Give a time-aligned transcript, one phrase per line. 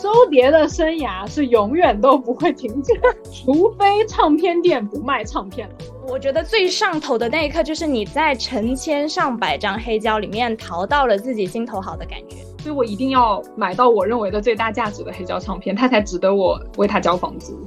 [0.00, 2.92] 收碟的生涯是永远都不会停止，
[3.32, 5.74] 除非唱片店不卖唱片了。
[6.08, 12.36] 我觉得最上头的那一刻，就是你在成千上百张黑胶里面淘到了自己心头好的感觉。
[12.62, 17.58] 所以我一定要买到我认为的最大价值的黑胶唱片，它才值得我为它交房租。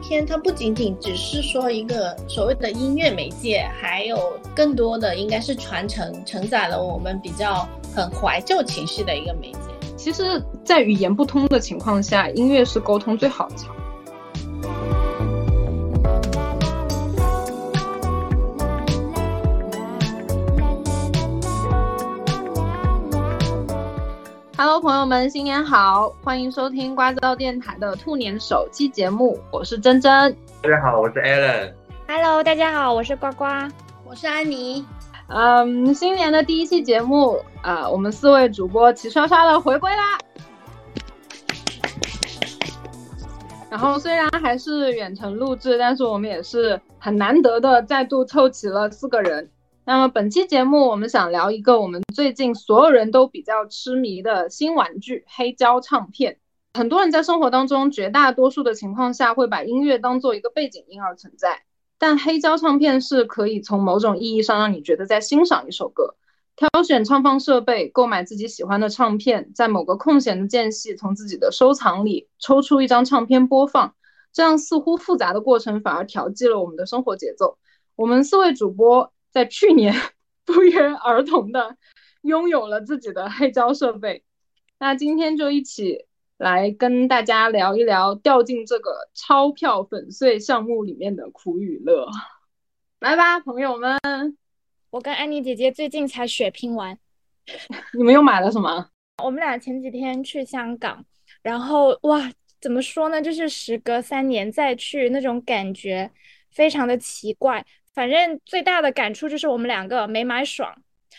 [0.00, 4.18] 片它不仅仅只是说一个所谓的音乐媒介，还有
[4.54, 9.58] 更多的应该是传承，承载了我们比较很怀旧情绪的一个媒介。
[9.96, 13.75] 其实，在语言不通的情况下，音乐是沟通最好的桥。
[24.58, 26.08] Hello，朋友们，新年好！
[26.24, 30.34] 欢迎收听瓜子道电台的兔年首期节目，我是珍珍。
[30.62, 31.74] 大家好，我是 Alan。
[32.08, 33.44] Hello，大家好，我是呱呱，
[34.06, 34.82] 我是安妮。
[35.26, 40.18] 嗯，新年的第一期节目啊，我们四位主播齐刷刷的回归啦。
[43.68, 49.50] 然后虽然还是远程录制，但是我们也是很难得的再度凑齐了四个人。
[49.88, 56.40] 那么本期节目，我们想聊一个我们最近所有人都比较痴迷的新玩具——黑胶唱片。
[56.74, 61.62] 很多人在生活当中，绝大多数的情况下会把音乐当做一个背景音而存在，
[61.98, 66.16] 但黑胶唱片是可以从某种意义上让你觉得在欣赏一首歌。
[66.56, 73.94] 挑选唱放设备，购买自己喜欢的唱片，在某个空闲的间隙，从自己的收藏里抽出一张唱片播放，
[74.32, 77.56] 这样似乎复杂的过程反而调剂了我们的生活节奏。
[77.94, 79.12] 我们四位主播。
[79.36, 79.92] 在去年
[80.46, 81.76] 不约而同的
[82.22, 84.24] 拥有了自己的黑胶设备，
[84.78, 86.06] 那今天就一起
[86.38, 92.08] 来跟大家聊一聊掉进这个钞票粉碎项目里面的苦与乐。
[93.00, 93.98] 来吧，朋友们，
[94.88, 96.98] 我跟安妮姐姐最近才血拼完。
[97.92, 98.88] 你们又买了什么？
[99.22, 101.04] 我们俩前几天去香港，
[101.42, 103.20] 然后哇，怎么说呢？
[103.20, 106.10] 就是时隔三年再去，那种感觉
[106.50, 107.66] 非常的奇怪。
[107.96, 110.70] 反正最大的感触就是我们两个没买爽，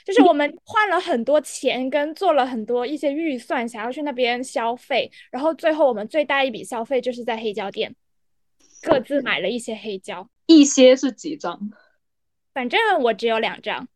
[0.06, 7.96] 就是我们换了很多钱，跟做了很多一些预算，想要去那边消费，然后最后我们最大一笔消费就是在黑胶店，
[8.84, 11.60] 各自买了一些黑胶，一些是几张？
[12.54, 13.88] 反正我只有两张，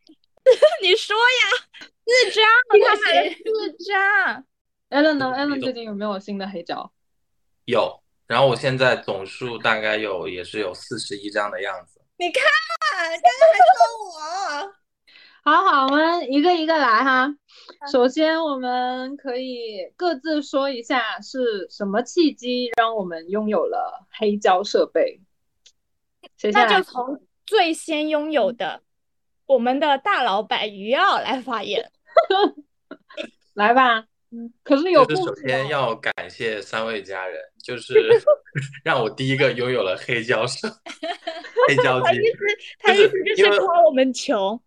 [0.82, 4.46] 你说呀，四张，他买了四张。
[4.88, 6.90] Allen 呢？Allen 最近有没有新的黑胶？
[7.66, 12.01] 有，然后我现在总数大概有也是有四十一张的样子。
[12.22, 12.44] 你看，
[13.20, 14.72] 刚刚还说我，
[15.42, 17.28] 好好，我们一个一个来哈。
[17.90, 25.20] 首先，我们可以各自说一下是什么契机让我们拥有了黑胶设备。
[26.52, 28.82] 那就从最先拥有的
[29.46, 31.90] 我们的大老板于奥来发言。
[33.54, 34.06] 来吧。
[34.62, 35.04] 可是有。
[35.10, 37.94] 首先要感谢三位家人，就是
[38.84, 40.68] 让我第一个拥有了黑胶手
[41.68, 42.18] 黑胶机。
[42.78, 44.60] 他意思就是夸我们穷。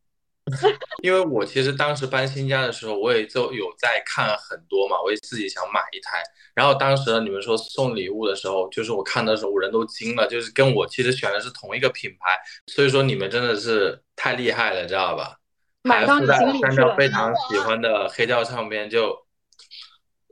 [1.01, 6.21] 因为我其实当时搬新家的时候，我也就有在看很多嘛，我也自己想买一台。
[6.53, 15.37] 然后当时你们说送礼物的时候，就是我看的时候，我人都惊了，就是跟我其实选的是同一个品牌，所以说你们真的是太厉害了，知道吧？
[15.81, 19.25] 买到三张非常喜欢的黑胶唱片就。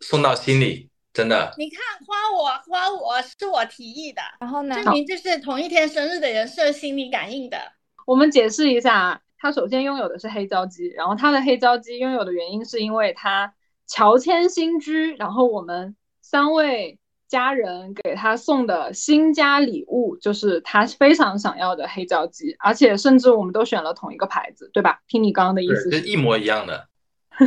[0.02, 1.54] 送到心里，真的。
[1.58, 7.58] 你看，夸我夸我是我提议的，然后呢，证明这是同一天生日的人是有心理感应的。
[8.06, 13.54] 我们解释一下啊，他首先拥有的是黑胶机，然后他的黑胶机拥有的原因是因为他
[13.88, 16.98] 乔迁新居，然后我们三位
[17.28, 25.00] 家人给他送的新家礼物就是他非常想要的黑胶机，而且甚至我们都选了同一个牌子，对吧？
[25.08, 26.88] 听你刚刚的意思是一模一样的。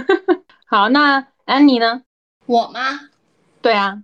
[0.67, 2.03] 好，那安妮呢？
[2.47, 3.11] 我吗？
[3.67, 4.01] 对啊，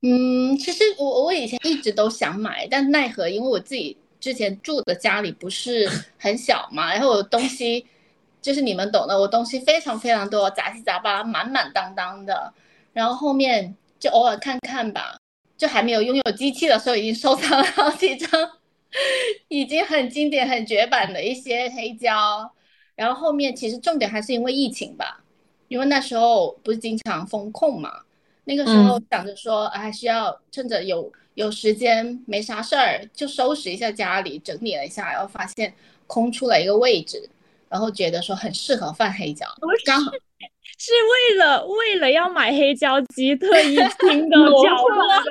[0.00, 5.86] 嗯，其实我我以前一直都想买，但奈何因为我自己之前住的家里不是
[6.18, 7.84] 很小嘛，然后我东西
[8.40, 12.50] 就是你们懂的，我东西非常非常多，杂七杂八，满满当当的。
[12.94, 15.18] 然后后面就偶尔看看吧，
[15.58, 18.30] 就还没有拥有机器的时候，已经收藏了好几张，
[19.48, 22.50] 已经很经典、很绝版的一些黑胶。
[22.96, 25.22] 然后后面其实重点还是因为疫情吧。
[25.68, 27.90] 因为那时候不是经常封控嘛，
[28.44, 35.72] 那个时候想着说，还需要趁着有有时间没啥事儿，就收拾一下家里，整理了一下，然后发现
[36.06, 37.28] 空出了一个位置，
[37.68, 39.46] 然后觉得说很适合放黑胶，
[39.84, 40.10] 刚好
[40.78, 40.90] 是
[41.30, 45.30] 为了为了要买黑胶机特意 清的角落的，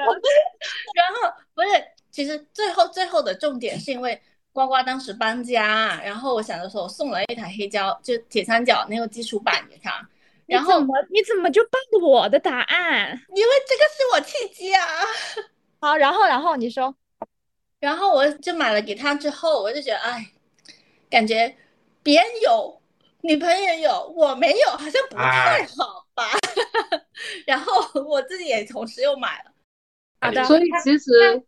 [0.96, 1.68] 然后不是，
[2.10, 4.20] 其实最后最后的重点是因为
[4.54, 10.08] 呱呱当时搬家，然后我想着说，我送了一台黑胶，就铁三角那个基础版给他。
[10.52, 13.22] 然后你怎么你怎么就报我的答案？
[13.34, 14.86] 因为这个是我契机啊。
[15.80, 16.94] 好，然后然后你说，
[17.80, 20.28] 然后我就买了给他之后，我就觉得，哎，
[21.10, 21.56] 感觉
[22.04, 22.82] 别人有
[23.22, 26.30] 女朋友有，我没有，好像不太好吧。
[27.48, 29.52] 然后我自己也同时又买了。
[30.20, 31.42] 好的，所以其实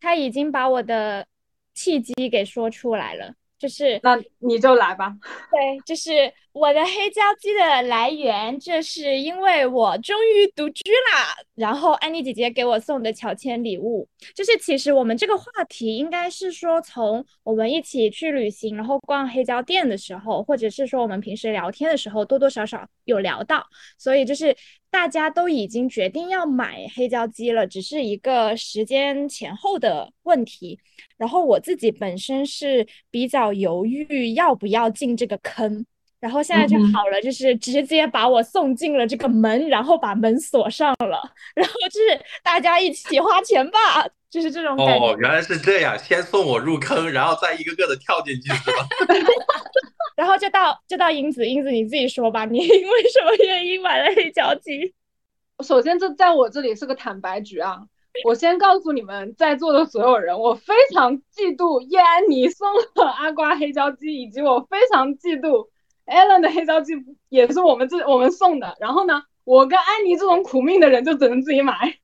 [0.00, 1.26] 他已经把我的
[1.74, 5.14] 契机给说出来了，就是那你就来吧。
[5.52, 11.36] 对，就是我的黑胶机的来源，这是因为我终于独居啦。
[11.54, 23.62] 然后安妮姐姐给我送的乔迁礼物，就是其实我们这个话题应该是说，从我们一起去旅行，然后逛黑胶店的时候，或者是说我们平时聊天的时候，多多少少有聊到。
[23.98, 24.56] 所以就是
[24.90, 30.78] 大家都已经决定要买黑胶机了，只是一个时间前后的问题。
[31.16, 35.84] 然后我自己本身是比较犹豫要不要进这个坑，
[36.18, 41.20] 然后现在就好了，就是直接把我送进了这个门，然后把门锁上了，
[41.54, 43.78] 然后就是大家一起花钱吧，
[44.30, 45.06] 就是这种感觉。
[45.06, 48.88] 哦，原来是这样，先送我入坑，然后再一个个的跳进去，是吧？
[50.20, 54.92] 然后就到就到英子，英子你自己说吧，你 因为什么原因买了黑胶机？
[55.64, 57.86] 首先，这在我这里是个坦白局啊。
[58.26, 65.68] 我先告诉你们在座的所有人，我非常嫉妒叶安妮送了阿瓜黑胶机，以及我非常嫉妒
[66.04, 66.92] Allen 的黑胶机
[67.30, 68.76] 也是我们这我们送的。
[68.78, 71.94] 然后呢，我跟安妮这种苦命的人就只能自己买。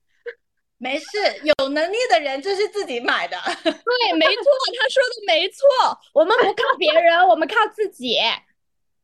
[0.79, 1.07] 没事，
[1.43, 3.37] 有能力的人就是自己买的。
[3.63, 3.73] 对，
[4.13, 4.43] 没错，
[4.79, 5.65] 他说的没错，
[6.13, 8.19] 我们不靠别人，我们靠自己。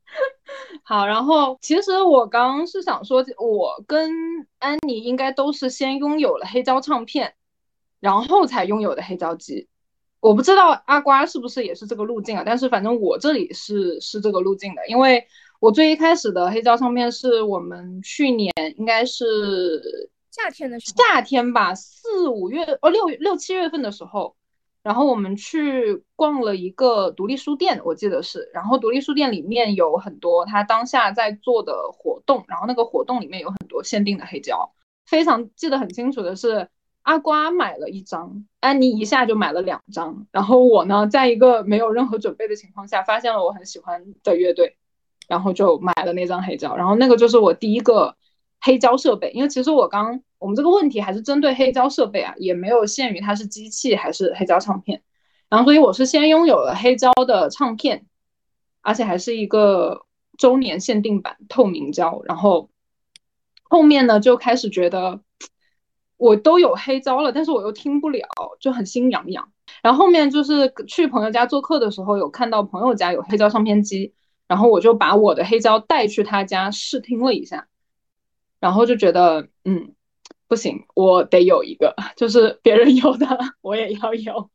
[0.85, 4.13] 好，然后其实我刚刚是想说，我跟
[4.59, 7.35] 安妮应该都是先拥有了黑胶唱片，
[8.01, 9.69] 然后才拥有的黑胶机。
[10.21, 12.43] 我不知道阿瓜是不是也是这个路径啊？
[12.45, 15.27] 但是反正我这里是是这个路径的，因为
[15.59, 24.35] 我最一开始的黑胶唱片是我们去年应该是夏天的时候，夏天吧，四五月哦六六七月份的时候。
[24.83, 28.51] 然后我们去逛了一个独立书店，我记得是。
[28.53, 34.73] 然后独立书店里面有很多他当下在做的活动，然后那个活动里面有很多限定的黑胶。
[35.07, 36.69] 非常记得很清楚的是，
[37.03, 40.27] 阿瓜买了一张，安妮一下就买了两张。
[40.33, 44.77] 然后我呢，在一个没有任何准备的情况下，发现了我很喜欢的乐队，
[45.29, 46.75] 然后就买了那张黑胶。
[46.75, 48.17] 然后那个就是我第一个
[48.63, 50.23] 黑胶设备，因为其实我刚。
[50.39, 55.01] 我们这个问题还是针对黑胶设备啊，也没有限于它是机器还是黑胶唱片。
[55.49, 58.07] 然后，所以我是先拥有了黑胶的唱片，
[58.81, 60.05] 而且还是一个
[60.37, 62.23] 周年限定版透明胶。
[62.25, 62.71] 然后
[63.63, 65.21] 后面呢，就开始觉得
[66.17, 68.27] 我都有黑胶了，但是我又听不了，
[68.59, 69.53] 就很心痒痒。
[69.81, 74.13] 然后后面就是去朋友家做客的时候，有看到朋友家有黑胶唱片机，
[74.49, 77.69] 然后我就把我的黑胶带去他家试听了一下，
[78.63, 79.93] 然后就觉得，嗯。
[80.49, 83.27] 不行，我得有一个，就是别人有的
[83.63, 84.51] 我也要有。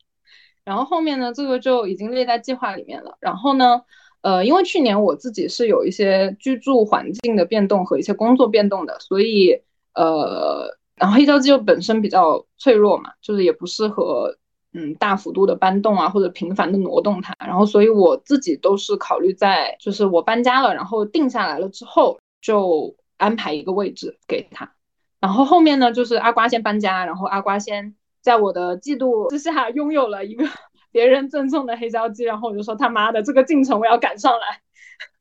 [0.63, 3.18] 然后后面呢，这个就已经列在计划里面了。
[3.19, 3.81] 然后呢，
[4.21, 9.59] 呃，因为去年我自己是有一些居住环境的变动和一些工作变动的，所以
[9.95, 10.68] 呃，
[10.98, 14.38] 然后黑胶机又本身比较脆弱嘛，就是也不适合
[14.74, 17.33] 嗯大幅度的搬动啊，或者频繁的挪动它。
[17.39, 24.74] 然后所以我自己都是考虑在就是我搬家了，然后定下来了之后，就安排一个位置给他。
[25.19, 30.47] 然后后面呢，就是阿瓜先搬家，然后阿瓜先在我的嫉妒之下拥有了一个
[30.92, 34.62] 别人赠送的黑胶机，然后我就说他妈的这个进程我要赶上来，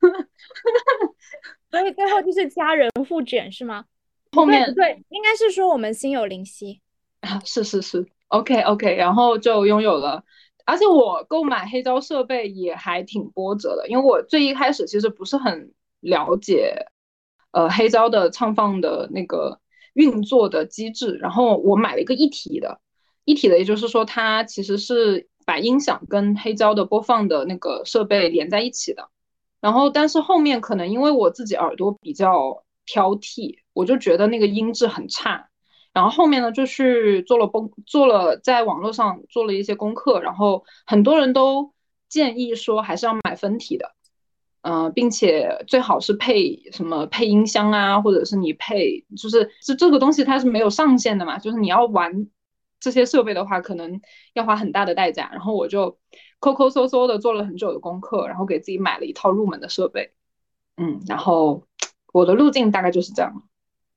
[1.71, 3.85] 所以最后就是家人复卷是吗？
[4.33, 6.83] 后面对，应该是说我们心有灵犀
[7.21, 10.23] 啊，是是是，OK OK，然后就拥有了，
[10.67, 16.87] 而且我购买黑胶设备也还挺波折的，因为我最一开始其实不是很了解，
[17.57, 19.59] 呃，黑胶的唱放的那个。
[19.97, 22.81] 运作的机制，然后我买了一个一体的，
[23.25, 29.09] 一体的，也就是说它其实是把音响跟黑胶的播放的那个设备连在一起的。
[29.59, 35.49] 然后，但是后面可能因为我自己耳朵比较挑剔，我就觉得那个音质很差。
[35.95, 41.73] 然后后面呢，就去做了崩，做了在网络上做了一些功课，然后很多人都
[42.11, 43.96] 建议说还是要买分体的。
[44.69, 52.27] 嗯，并且最好是配什么配音箱啊，或者是你配，就是这这个东西它是没有上限的嘛，就是你要玩
[52.81, 54.01] 这些设备的话，可能
[54.33, 55.31] 要花很大的代价。
[55.31, 55.97] 然后我就
[56.41, 60.11] 抠抠搜搜的做了很久的功课，然后给自己买了一套入门的设备。
[60.79, 61.63] 嗯，然后
[62.13, 63.45] 我的路径大概就是这样。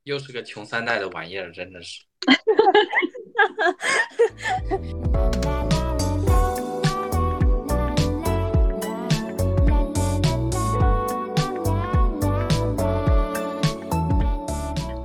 [0.04, 2.04] 又是个穷三代的玩意儿，真的是。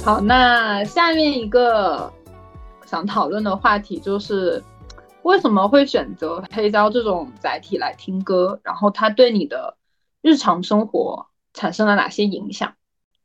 [0.05, 2.13] 好，那下面一个
[2.85, 4.63] 想讨论的话题就是，
[5.23, 8.61] 为什么会选择黑胶这种载体来听歌？
[8.63, 9.79] 然后它对你的
[10.21, 12.75] 日常生活产生了哪些影响？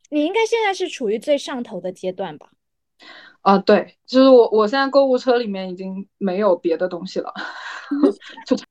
[0.10, 2.48] 你应该现在是处于最上头的阶段吧？
[3.42, 7.34] 啊、对，就是我我现在购物车里面已经没有别的东西了，
[8.48, 8.64] 就是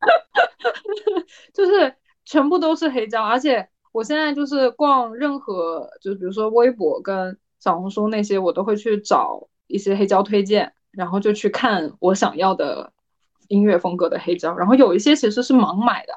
[1.52, 12.92] 就是全部都是黑胶，而且我现在就是逛任何，就比如说微博跟小红书那些，我都会去找一些黑胶推荐，然后就去看我想要的
[13.48, 16.12] 音乐风格的黑胶，然后有一些其实是盲买的。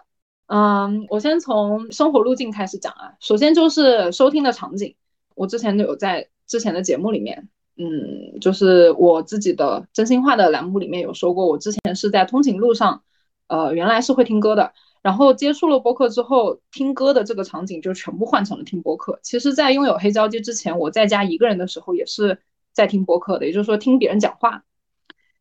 [0.47, 4.95] 嗯，我先从生活路径开始讲啊，首先就是收听的场景，
[5.35, 7.49] 我之前有在之前的节目里面。
[7.77, 13.01] 嗯，就是我自己的真心话的栏目里面有说过，我之前是在通勤路上，
[13.47, 19.19] 呃，原来是会听歌的，然后接触了播客之后，听歌的这个场景就全部换成了听播客。
[19.23, 22.39] 其实，在拥有黑胶机之前，我在家一个人的时候也是
[22.71, 24.63] 在听播客的，也就是说听别人讲话。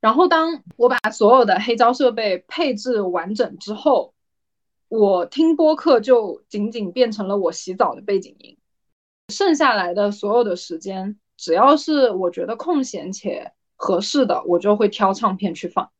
[0.00, 4.14] 然后，当我把所有的黑胶设备配置完整之后，
[4.88, 8.56] 我听播客就仅仅变成了我洗澡的背景音，
[9.28, 11.18] 剩下来的所有的时间。
[11.36, 15.90] 只要是我觉得空闲且合适的，我就会挑唱片去放。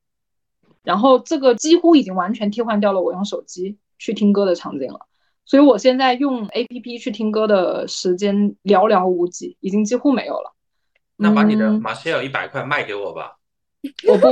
[0.83, 5.01] 然后这个几乎已经完全替换掉了我用手机去听歌的场景了。
[5.45, 10.55] 所以我现在用 APP 去听歌的时间寥寥无几，已经几乎没有了。
[11.17, 13.37] 那把你的嗯马歇尔一百块卖给我吧。
[14.09, 14.27] 我不。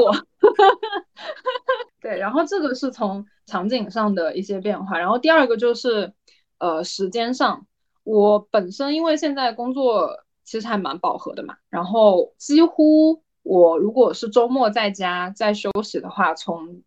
[2.01, 6.13] 对，然后这个是从场景上的一些变化，然后第二个就是
[6.59, 7.67] 呃时间上，
[8.05, 10.25] 我本身因为现在工作。
[10.51, 16.83] 其实还蛮饱和的嘛，然后几乎我如果是周末在家在休息的话，从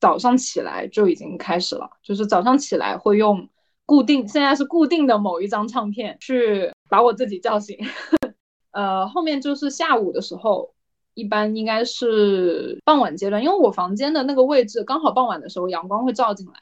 [0.00, 3.48] 早上起来就已经开始了，就是早上起来会用
[3.86, 7.78] 固定，现在是固定的某一张唱片去把我自己叫醒，
[8.72, 10.74] 呃，后面就是下午的时候，
[11.14, 16.54] 一般应该是傍晚阶段，因为我房间的那个位置刚好傍晚的时候阳光会照进来，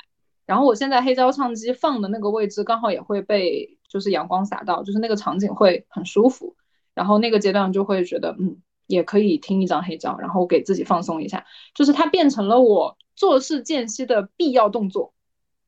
[0.44, 3.76] 然后我现在黑胶唱机放的那个位置刚好也会被。
[3.90, 6.54] 就是阳光洒到，就是那个场景会很舒服，
[6.94, 8.59] 然后那个阶段就会觉得，嗯，
[8.90, 15.14] 也可以听一张黑胶，然后给自己放松一下，就是它变成了我做事间隙的必要动作，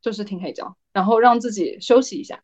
[0.02, 2.42] 就是听黑胶，然后让自己休息一下。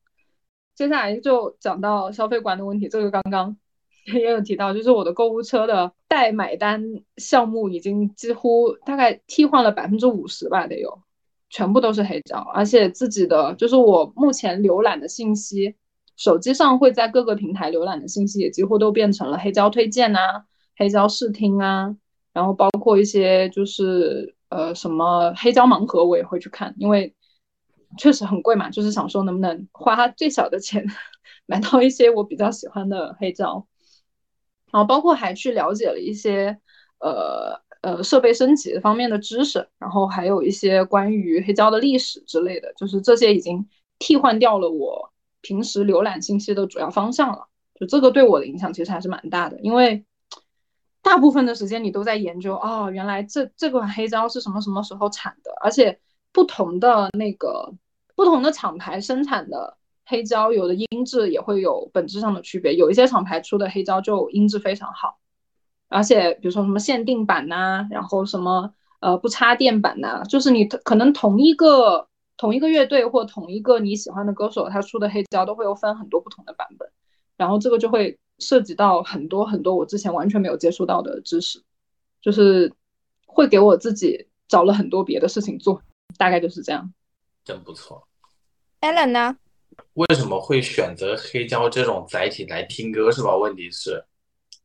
[0.74, 3.56] 接下来就讲到消费观的问题，这个刚刚
[4.14, 6.82] 也有提到，就是我的购物车的代买单
[7.16, 11.02] 项目已经几乎大概替换了百分之五十吧，得有。
[11.50, 15.74] 全部都是黑胶，而且自己的就是我目前浏览的信息，
[16.14, 20.44] 手机上会在各个平台浏览的信息也几乎都变成了黑胶推荐啊、
[20.78, 21.94] 黑胶试听啊，
[22.32, 27.14] 然后包括一些就是呃什么黑胶盲盒我也会去看，因为
[27.98, 30.86] 确实很贵嘛，就是想说能不能花最小的钱
[31.46, 33.66] 买到一些我比较喜欢的黑胶，
[34.72, 36.58] 然后包括还去了解了一些
[37.00, 37.60] 呃。
[37.80, 43.64] 呃，设备升级方面的知识，然后还有一些关于黑胶的历史之类的，就是这些已经
[44.00, 47.46] 替换掉了我平时浏览信息的主要方向了。
[47.78, 50.04] 就这个对我的影响其实还是蛮大的，因为
[51.02, 55.98] 大部分的时间你都在研究哦，原来这这款黑胶是什么什么时候产的，而且
[56.32, 57.72] 不同的那个
[58.14, 65.18] 不同的厂牌生产的黑胶，有的音质也会有本质上的区别，有一些厂牌出的黑胶就音质非常好。
[65.88, 76.90] 而且比如说什么限定版呐、然后什么呃不插电版呐、就是你可能同一个同一个乐队或同一个你喜欢的歌手，他出的黑胶都会有分很多不同的版本，
[77.38, 81.62] 然后这个就会涉及到很多很多我之前完全没有接触到的知识，
[82.20, 82.72] 就是
[83.26, 85.82] 会给我自己找了很多别的事情做，
[86.16, 86.92] 大概就是这样。
[87.44, 88.06] 真不错。
[88.80, 89.36] Allen 呢？
[89.94, 93.36] 为什么会选择黑胶这种载体来听歌是吧？
[93.36, 94.04] 问题是，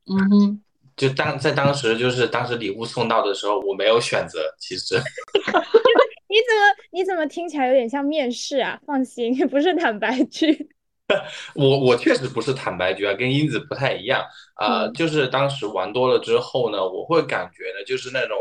[0.06, 0.62] 嗯哼。
[0.96, 4.40] 就当在当时，就是当时礼物送到的时候，我没有选择。
[4.60, 4.94] 其实，
[6.30, 8.80] 你怎么你怎么听起来有点像面试啊？
[8.86, 10.70] 放心，不是坦白句。
[11.56, 14.24] 我我确实不是坦白局啊，跟英子不太一样
[14.56, 14.88] 啊、呃。
[14.88, 18.38] 嗯就是当时玩多了之后呢，我会感觉呢，就是那种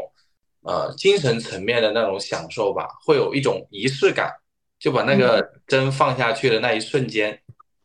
[0.63, 4.33] 呃精神层面的那种享受吧，会有一种仪式感，
[4.79, 7.39] 就把那个针放下去的那一瞬间，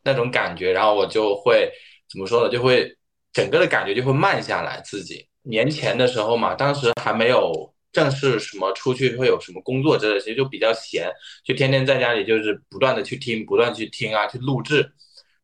[0.04, 1.70] 那种感觉，然后我就会
[2.10, 2.50] 怎么说呢？
[2.50, 2.94] 就会。
[3.30, 4.80] 整个的感觉就会慢下来。
[4.84, 11.10] 自己年前的时候嘛，当时还没有正式什么出去会有什么工作之类的，其实就比较闲，
[11.44, 14.92] 就天天在家里就是不断的去听，不断去听啊，去录制。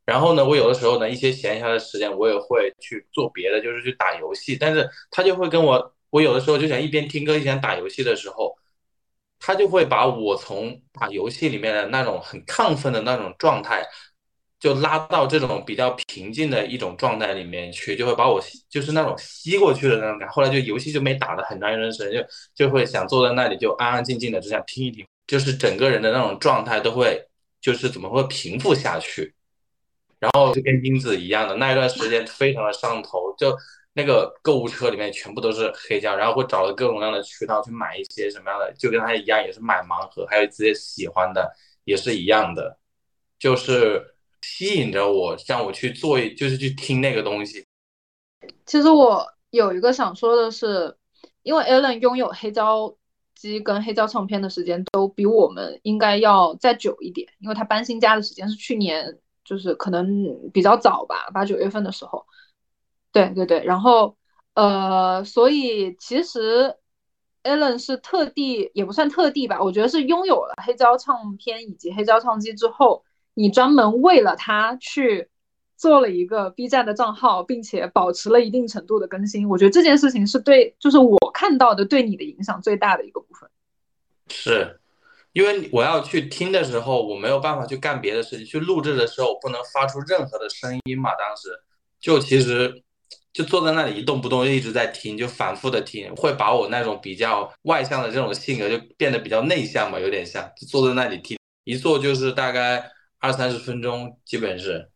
[0.04, 4.54] 然后呢，我有的时候呢，一些闲暇的时间，我也会去做别的，就是去打游戏。
[4.54, 8.54] 但是他就会跟我，我有的时候就想一边听歌一边打游戏的时候，
[9.38, 13.82] 他就会把我从打游戏里面的那种很亢奋的那种状态。
[14.64, 20.26] 就拉到这种比较平静的一种状态里面去，就会把我就是那种吸过去的那种感。
[20.30, 27.23] 后来就游戏就没打了很长一段时间，就就会想坐在那里就安安静静的，只想听一听，就是整个人的那种状态都会
[27.61, 29.35] 就是怎么会平复下去。
[30.18, 33.54] 然后就跟英子一样的那一段时间非常的上头，就
[33.92, 41.52] 那个购物车里面全部都是黑胶，然后会找了各种各样的渠道去买一些什么样的，就跟他一样，也是买盲盒，还有自己喜欢的
[41.85, 42.78] 也是一样的，
[43.38, 44.13] 就是。
[44.46, 47.66] 吸引着我，让我去做，就是去听那个东西。
[48.66, 50.94] 其实我有一个想说的是，
[51.42, 52.94] 因为 Alan 拥有黑胶
[53.34, 60.06] 机跟黑胶唱片的时间都比我们应该要再久一点，因为他搬新家的时间是去年，就是可能
[60.52, 62.24] 比较早吧，八九月份的时候。
[63.10, 64.16] 对对对，然后
[64.54, 66.76] 呃，所以其实
[67.42, 73.04] Alan 是特地，也不算特地吧，我觉得是拥有了黑胶唱片以及黑胶唱机之后。
[73.34, 75.28] 你专门为了他去
[75.76, 83.50] 做了一个 B 站的账号，并且保持了一定程度的更新，我觉得这件事情是对，就是我看到的对你的影响最大的一个部分。
[84.28, 84.80] 是，
[85.32, 91.10] 因为我要去听的时候，我没有办法去干别的事情，去录制的时候我不能发出任何的声音嘛。
[91.16, 91.48] 当时
[92.00, 92.82] 就其实
[93.32, 102.93] 就坐在那里一动不动，就一直在听，就反复的听，会把我那种比较外向的这种性格就变得比较内向嘛，有点像，就坐在那里听，一坐就是大概。
[103.24, 104.90] 二三十分钟，基本是。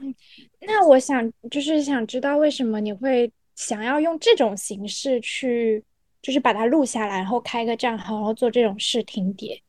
[0.00, 0.14] 嗯，
[0.60, 5.84] 那我想就是想知道为什么你会想要用这种形式去，
[6.22, 9.62] 就是把它录下来，然后开个账号，然后做这种试听碟。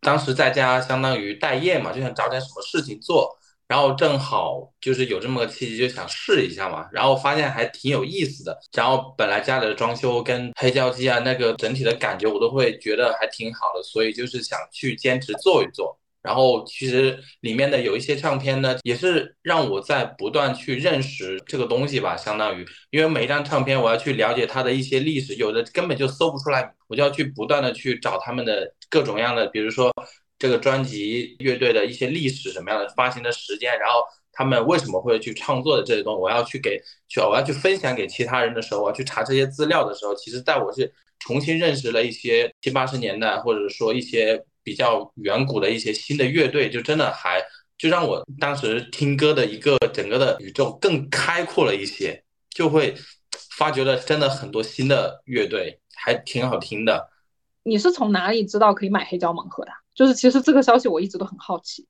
[0.00, 3.36] 当时在家相当于待业嘛，就想找点什么事情做，
[3.68, 8.58] 然后正好就是有这么个契机，就想试一下嘛，然后发现还挺有意思的。
[8.72, 15.98] 然后本来家里的装修跟黑胶机啊，那个整体的感觉我都会觉得还挺好的，所以就是想去坚持做一做。
[16.26, 29.92] 然后其实里面的有一些唱片呢，也是让我在不断去认识这个东西吧，相当于，因为每一张唱片我要去了解它的一些历史，有的根本就搜不出来，我就要去不断的去找他们的各种样的，比如说
[30.36, 34.00] 这个专辑乐队的一些历史什么样的发行的时间，然后
[34.32, 36.76] 他们为什么会去创作的这些东西，我要去给
[37.08, 44.44] 去我要去分享给其他人的时候，我要去查这些资料的时候，其实在我是重新认识了一些七八十年代，或者说一些。
[44.66, 47.40] 比较远古的一些新的乐队，就真的还
[47.78, 52.96] 就让我当时听歌的一个整个的宇宙更开阔了一些，就会
[53.56, 57.08] 发觉了真的很多新的乐队，还挺好听的。
[57.62, 59.70] 你是从哪里知道可以买黑胶盲盒的？
[59.94, 61.86] 就是其实这个消息我一直都很好奇。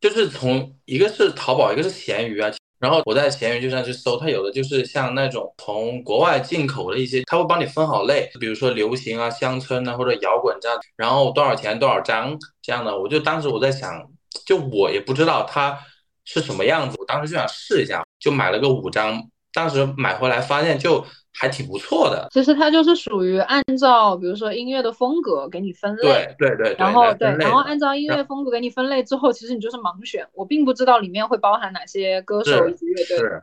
[0.00, 2.50] 就是从一个是淘宝，一个是闲鱼啊。
[2.78, 12.98] 然后我在闲鱼就上去搜，它有的就是像那种从国外进口的一些，它会帮你分好类，比如说流行啊、乡村啊或者摇滚这样，然后多少钱多少张这样的。
[12.98, 14.02] 我就当时我在想，
[14.46, 15.78] 就我也不知道它
[16.24, 19.22] 是什么样子，我当时就想试一下，就买了个五张。
[19.56, 21.04] 当时买回来发现就。
[21.38, 33.18] 还挺不错的，其实它就是属于按照比如说音乐的风格给你分类，对对对，然后对，然后按照音乐风格给你分类之后，其实你就是盲选，我并不知道里面会包含哪些歌手以及乐队。
[33.18, 33.42] 是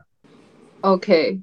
[0.80, 1.40] ，OK。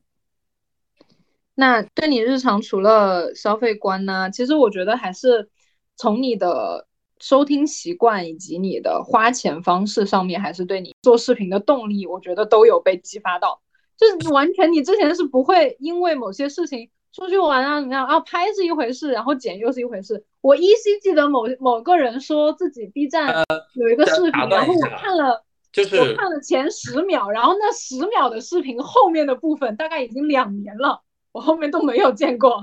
[1.55, 5.47] 那对你日常除了消费观呢，其实我觉得还是
[5.95, 6.86] 从你的
[7.21, 13.62] 收听习惯以及你的花钱方式上面，还是对你做视频的动力，我觉得都有被激发到。
[13.97, 20.25] 就是完全，你之前是不会因为某些事情出去玩啊，你看啊，拍是一回事，然后剪又是一回事。
[20.41, 32.62] 我依稀记得某某个人说自己 B 站有一个视频，然后我看了，就是我看了前十秒，然后那十秒的视频后面的部分大概已经两年了，我后面都没有见过。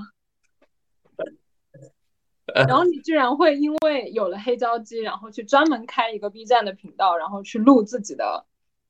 [2.53, 8.45] 然后你居然会因为有了黑胶机，然后去专门开一个 B 站的频道，然后去录自己的。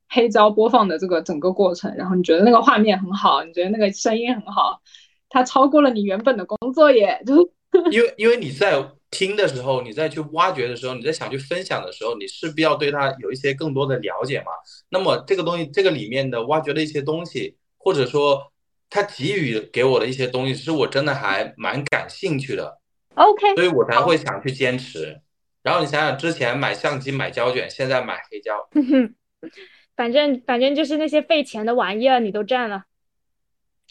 [0.09, 4.81] 黑胶播放的这个整个过程，然后你觉得那个画面很好，你觉得那个声音很好，
[5.29, 7.49] 它超过了你原本的工作耶，就
[7.91, 14.47] 因为因为你在听的时候，你在去挖掘的时候，你在想去分享的时候，你势必要对它有一些更多的了解嘛。
[14.89, 18.51] 那么这个东西，这个里面的挖掘的一些东西，或者说
[18.89, 22.79] 它给予给我的一些东西，是我真的还蛮感兴趣的。
[23.13, 25.21] OK，所以我才会想去坚持。
[25.61, 28.67] 然后你想想，之前买相机买胶卷，现在买黑胶。
[29.99, 32.85] 反正反正就是那些费钱的玩意儿，你都占了。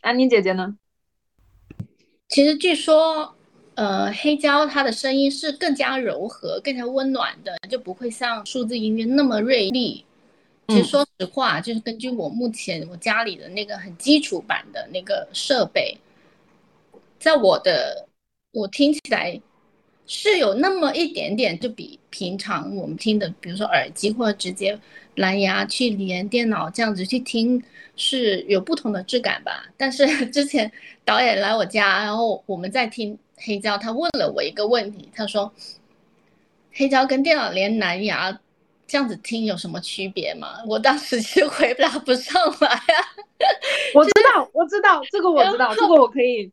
[0.01, 0.79] 安妮姐姐呢？
[2.31, 3.37] 其实据说，
[3.75, 10.03] 呃，黑胶它的声音是更加柔和、更加温暖的，就不会像数字音乐那么锐利。
[10.69, 15.95] 其实说实话，就是根据我目前我家里的那个很基础版的那个设备，
[17.19, 18.09] 在我的
[18.53, 19.39] 我听起来
[20.07, 24.79] 是有那么一点点，就比平常我们听的，比如说耳机或者直接
[25.19, 27.63] 蓝牙去连电脑这样子去听，
[27.97, 29.67] 是有不同的质感吧。
[29.77, 30.71] 但是 之前
[31.05, 35.53] 导演来我家，然后我们在听黑胶，他问了我一个问题，他说
[36.73, 38.41] ：“黑胶跟电脑连蓝牙
[38.87, 43.01] 这样子听有什么区别吗？”我当时就 回答不上来啊。
[43.95, 46.51] 我知道，我知道这个，我知道这个，我可以。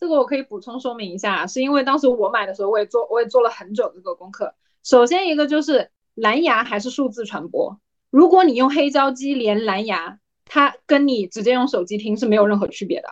[0.00, 4.54] 这个我可以补充说明一下，是因为当时我买的时候，我也做我也做了很久这个功课。
[4.84, 7.76] 首先一个就是蓝牙还是数字传播，
[8.10, 13.08] 如果你用黑胶机连蓝牙，它跟你直接用手机听是没有任何区别的。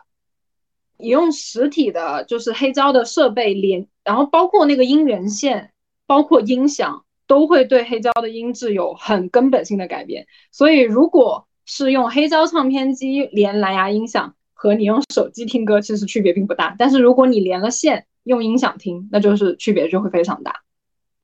[0.98, 5.72] 你用实体的，就是黑胶的设备连，然后包括那个音源线，
[6.06, 10.26] 包括音响，都会对黑胶的音质有很根本性的改变。
[10.50, 20.62] 所以如果是用黑胶唱片机连蓝牙音响，和你用手机听歌其实区别并不大，但是如果你连了线用音响听，那就是区别就会非常大。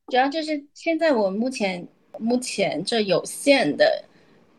[0.08, 4.04] 主要就是现在我目前目前这有限的，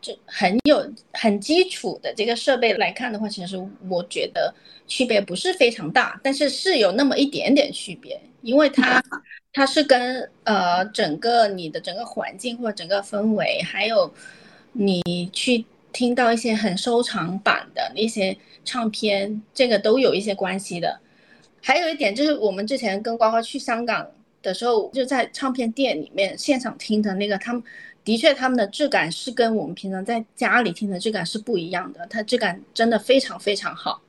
[0.00, 3.56] 这很有很基础的这个设备来看的话，其实
[3.88, 4.54] 我觉得
[4.86, 9.02] 区别不是非常大，但是是有那么一点点区别，因为它
[9.52, 14.12] 它是跟呃整个你的整个环境或者整个氛围，还有
[14.72, 18.36] 你去听到一些很收藏版的那些。
[18.66, 20.98] 唱片这个都有一些关系的，
[21.60, 24.10] 还有一点就是我们之前跟呱呱去香港
[24.44, 27.60] 的时候，就在唱片店里面现场听的那个，他们
[28.04, 34.00] 的确他们的质感是跟我们平常在家里听的质感是不一样的，它质感真的非常非常好。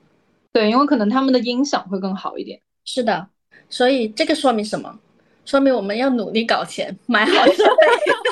[0.51, 2.59] 对，因为可能他们的音响会更好一点。
[2.83, 3.27] 是的，
[3.69, 4.99] 所以这个说明什么？
[5.45, 7.87] 说明我们要努力搞钱买好设备。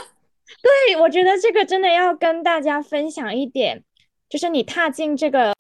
[0.62, 3.84] 对，我觉得这个真的要跟大家分享一点，
[4.30, 5.54] 就是你踏进这个。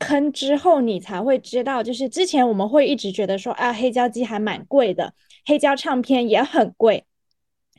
[0.00, 7.04] 坑之后，你才会知道，就是之前我们会一直觉得说，啊，黑胶机还蛮贵的，黑胶唱片也很贵，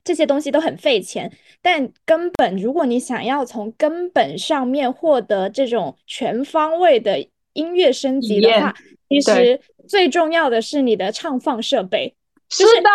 [0.04, 1.32] 这些东西都很费钱。
[1.62, 8.74] 但根本，如果你想要从根本上面获得这种全方位的音乐升级的话，
[9.10, 12.16] 其实最重要的是你的唱放设备。
[12.48, 12.90] 是的，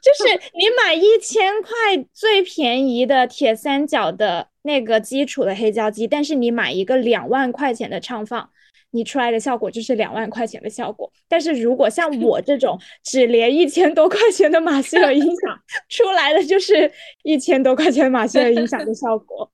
[0.00, 1.70] 就是你买一千块
[2.12, 8.50] 最便宜的铁三角的那个基础的黑胶机，但是你买一个两万块钱的唱放。
[8.94, 16.90] 你出来的效果就是两万块钱的效果，但是如果像 我这种只连一千多块钱的马歇尔音响， 出来的就是
[17.24, 19.50] 一千多块钱马歇尔音响的效果。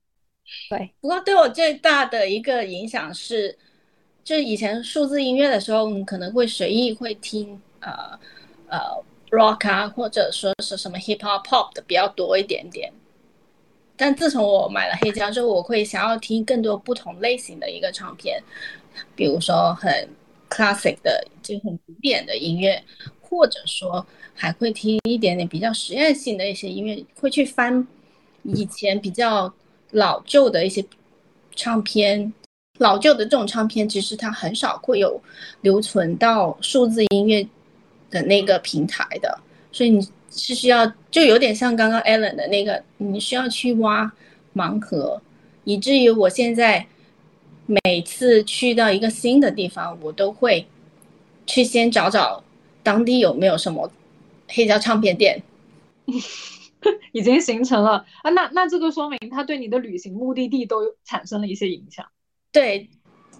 [0.70, 3.56] 对，不过对我最大的一个影响是，
[4.24, 8.18] 就是以前数字音乐的时候，你可能会随意会听呃
[8.68, 8.80] 呃
[9.30, 12.90] rock 啊，或者说是什么 hip hop pop 的比较多一点点。
[14.00, 18.42] 但自从我买了黑胶之后，我会想要听更多不同类型的一个唱片，
[19.14, 20.08] 比如说很
[20.48, 22.82] classic 的，就很古典的音乐，
[23.20, 27.86] 或者说还会听一点点比较实验性的一些音乐，会去翻
[28.44, 29.52] 以前比较
[29.90, 30.82] 老旧的一些
[31.54, 32.32] 唱片。
[32.78, 35.20] 老旧的这种唱片，其实它很少会有
[35.60, 37.46] 留存到数字音乐
[38.08, 39.38] 的那个平台的，
[39.70, 40.08] 所以你。
[40.30, 44.12] 是需要，就有点像刚刚 Allen 的那个，你需要去挖
[44.54, 45.20] 盲盒，
[45.64, 46.86] 以至于我现在
[47.66, 50.64] 每次去到一个新的地方，我都会
[51.46, 52.44] 去先找找
[52.84, 53.90] 当地有没有什么
[54.46, 55.42] 黑胶唱片店，
[57.10, 58.30] 已经形成了啊。
[58.30, 62.06] 那那这个说明它对你的旅行目的地都产生了一些影响。
[62.52, 62.88] 对，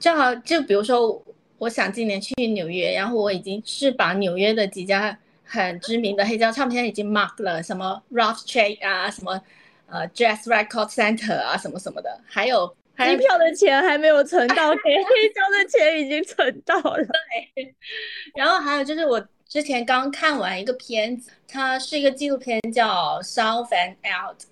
[0.01, 1.23] 正好就比如说，
[1.59, 5.17] 我想今年去纽约，然后我已经是把纽约的几家。
[5.53, 9.43] 很知名的黑胶唱片已经 mark 了，什么 Rough Trade 啊，什么
[9.87, 17.05] 呃 Jazz Record Center 啊，什么什么的，还有机票的钱还没有存到， 给黑胶的钱已经存到了。
[17.05, 17.75] 对，
[18.37, 24.43] 然后还有就是我之前刚看完一个片子，它是一个纪录片，叫 South and Out，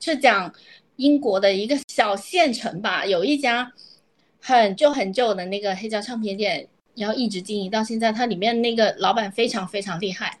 [0.00, 0.52] 是讲
[0.96, 3.72] 英国的一个小县城吧，有一家
[4.38, 10.38] 很旧很旧的那个黑胶唱片店，然后一直经营到现在，它里面那个老板非常非常厉害。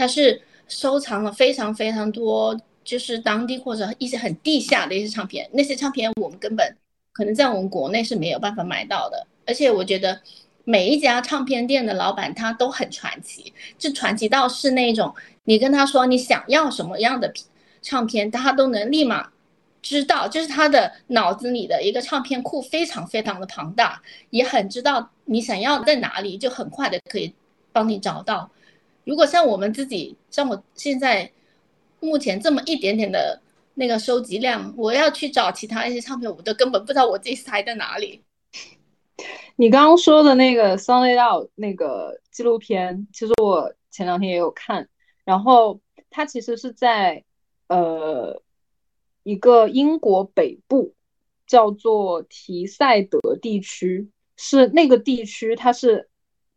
[0.00, 6.74] 他是收藏了非常非常多，就是当地或者一些很地下的一些唱片，那些唱片我们根本
[7.12, 9.26] 可能在我们国内是没有办法买到的。
[9.46, 10.18] 而且我觉得
[10.64, 17.30] 每一家唱片店的老板他都很传奇，就传奇到是那种你跟他说你想要什么样的
[17.82, 19.28] 唱片，他都能立马
[19.82, 27.34] 知道，就是他的脑子里的一个唱片库非常非常的庞大，也很知道你想要在哪里，就很快的可以
[27.70, 28.50] 帮你找到。
[29.04, 31.30] 如果像我们自己，像我现在
[32.00, 33.40] 目前这么一点点的
[33.74, 38.22] 那个收集量，我要去找其他一些唱片，我都根本不知道我自己塞在哪里。
[39.56, 44.88] 你刚刚说的那个《Sunlight Out》那个纪录片，其实我前两天也有看，
[45.24, 47.24] 然后它其实是在
[47.68, 48.42] 呃
[49.22, 50.94] 一个英国北部
[51.46, 56.08] 叫做提塞德地区，是那个地区，它是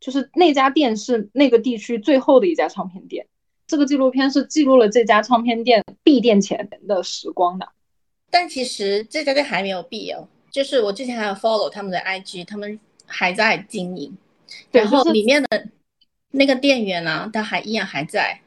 [0.03, 3.25] 就是那家店是那个地区最后的一家唱片店。
[3.65, 7.69] 这个纪录片是记录了这家唱片店闭店前的时光的。
[8.29, 14.17] 但其实这家店还没有闭哦，就是我之前还有 follow 他们的 IG，他们还在经营，
[14.71, 15.69] 然后里面的
[16.31, 18.41] 那个店员呢，他还依然还在，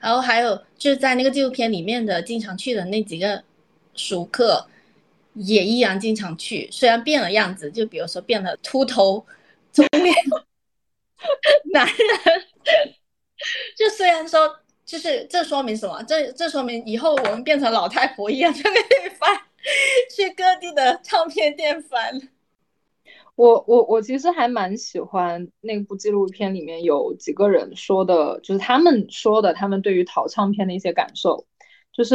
[0.00, 3.44] 然后还有就是在那个纪录片里面的经常去的那几个
[3.94, 4.66] 熟客，
[5.34, 9.24] 也依然经常去，虽然变了样子，就比如说变了秃头
[9.72, 10.12] 中年
[11.72, 11.96] 男人，
[13.76, 14.56] 就虽然说。
[14.84, 16.02] 就是这说明什么？
[16.02, 19.34] 这这说明以后我们变成老太婆一样，就可以翻
[20.14, 22.20] 去各地的唱片店翻。
[23.36, 31.46] 我我我其实还蛮喜欢那部纪录片里面有几个人说的，就是他们说的他们对于淘唱片的一些感受。
[31.92, 32.14] 就是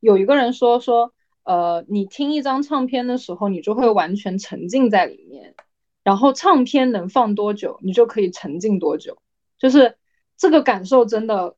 [0.00, 5.54] 有一个人说说，呃，你听一张唱片的时候，你就会完全沉浸在里面，
[6.06, 9.18] 然后唱片能放多久，你就可以沉浸多久。
[9.58, 9.96] 就是
[10.36, 11.56] 这个感受真的。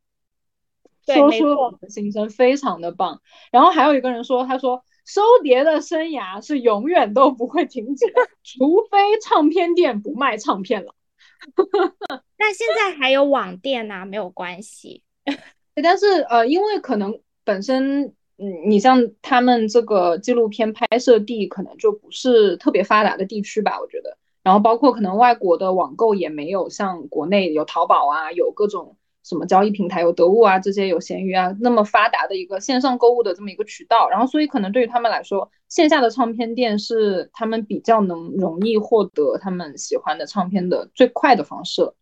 [1.05, 3.21] 说出了我们的心声，非常的棒。
[3.51, 10.95] 然后还有一个人说，他说收碟的生涯是永远都不会停止的，除非唱片店不卖唱片了。
[12.39, 15.03] 那现在还有网店呐，没有关系。
[15.83, 24.19] 但是呃，因为可能本身，嗯，你像他们这个纪录片拍摄地可能就不是特别发达的地区吧，我觉得。
[24.49, 28.97] 然后包括可能外国的网购也没有像国内有淘宝啊，有各种。
[29.25, 41.93] 什么交易平台有得物啊，这些有闲鱼啊，那么发达的一个线上购物的这么一个渠道，然后所以可能对于他们来说，线下的唱片店是他们比较能容易获得他们喜欢的唱片的最快的方式。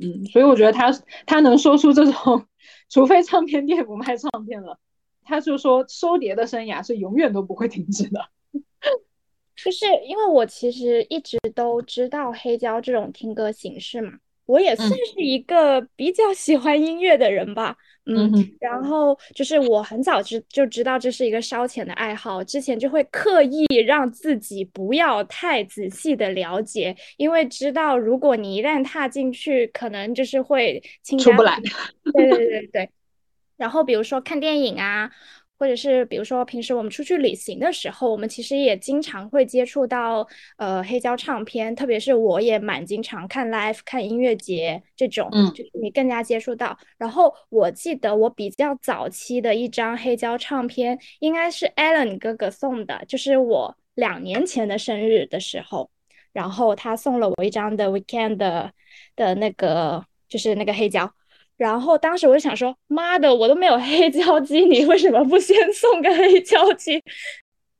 [0.00, 0.90] 嗯，所以我觉得他
[1.24, 2.44] 他能说出这种，
[2.88, 4.80] 除非唱片店不卖唱片了，
[5.22, 8.26] 他就说收碟的生涯是永远都不会停止的。
[9.64, 14.12] 就是因为我其实一直都知道黑胶这种听歌形式嘛。
[14.46, 30.82] 我也算是一个比较喜欢音乐的人吧，嗯，然后就是我很早知就知道这是一个烧钱的爱好，之前就会刻意让自己不要太仔细的了解，因为知道如果你一旦踏进去，可能就是会
[31.22, 31.56] 出不来。
[32.12, 32.90] 对对对 对，
[33.56, 35.12] 然后比如说看电影啊。
[35.60, 46.78] 或者是比如说平时我们出去旅行的时候，我们其实也经常会接触到呃黑胶唱片，特别是我也蛮经常看 live 看音乐节这种，嗯，就是你更加接触到。
[46.96, 55.90] 然后我记得我比较早期的一张黑胶唱片，应该是 Allen 哥哥送的，就是我两年前的生日的时候，
[56.32, 58.72] 然后他送了我一张的 Weekend 的
[59.14, 61.12] 的那个就是那个黑胶。
[61.60, 67.02] 然后当时我就想说，妈的，我都没有黑胶机，你为什么不先送个黑胶机？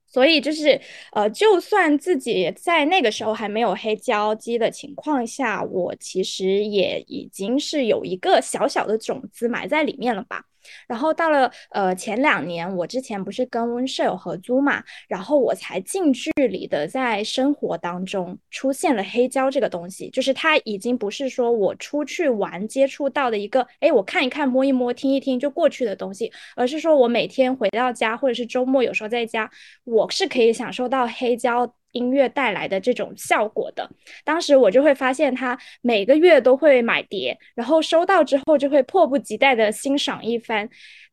[0.07, 0.79] 所以就是，
[1.13, 10.45] 呃，就算自己在那个时候还没有黑胶机的情况下，我其实也已经是有一个小小的种子埋在里面了吧。
[10.87, 29.51] 然后到了呃前两年，我之前不是跟舍友合租嘛，然后我才近距离的在生活当中出现了黑胶这个东西，就是它已经不是说我出去玩接触到的一个，哎，我看一看摸一摸听一听就过去的东西，而是说我每天回到家或者是周末有时候在家，
[29.85, 31.75] 我是可以享受到黑胶。
[31.93, 33.91] 音乐带来的这种效果的，
[34.25, 40.69] 当时我就会发现他每个月都会买碟，然后收到之后就会迫不及待的欣赏一番。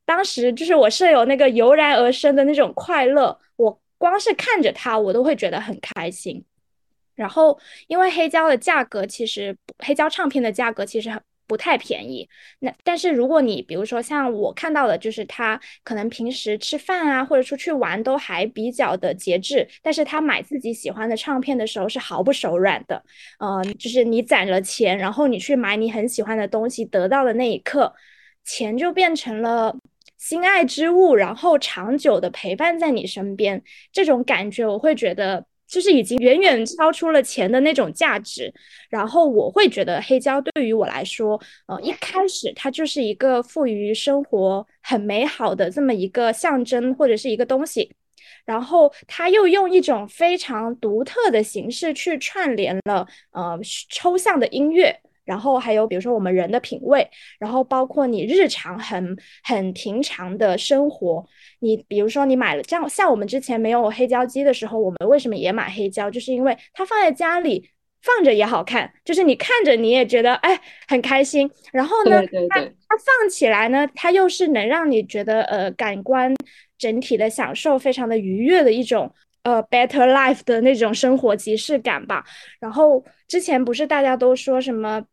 [0.06, 6.44] 当时就是我舍友那个油然而生的那种快乐，我光是看着他，我都会觉得很开心。
[7.16, 11.22] 然后因为黑胶的价格，其实黑胶唱片的价格其实很。
[11.48, 12.28] 不太便宜，
[12.60, 23.02] 那但是如果你比如说像我看到的，就是他可能平时吃饭啊或者出去玩都还比较的节制，但是他买自己喜欢的唱片的时候是毫不手软的，
[23.40, 27.94] 呃，就是你攒了钱，然后你去买你很喜欢的东西，得到的那一刻，
[28.44, 29.76] 钱就变成了
[30.18, 35.46] 心爱之物，然后长久的陪伴在你身边，这种感觉我会觉得。
[35.68, 38.54] 就是已经远远超出了钱的那种价值，
[38.90, 47.92] 然后我会觉得黑胶对于我来说，呃，一开始它就是一个赋予生活很美好的这么一个象征或者是一个东西，
[48.46, 55.02] 然后它又用一种非常独特的形式去串联了呃抽象的音乐。
[55.28, 57.06] 然后还有，比如说我们人的品味，
[57.38, 61.24] 然后包括你日常很很平常的生活，
[61.60, 66.10] 你比如说你买了这样，像我们之前没有黑胶机的时候，我们为什么也买黑胶？
[66.10, 67.70] 就是因为它放在家里
[68.02, 71.52] 放着也好看，就是你看着你也觉得哎很开心。
[71.74, 76.34] 然后呢，对对对，它放起来呢，它又是能让你觉得呃感官
[76.78, 79.14] 整体的享受非常的愉悦的一种
[79.44, 82.24] 呃 better life 的那种生活即视感吧。
[82.62, 85.04] 然后之前不是大家都说什么？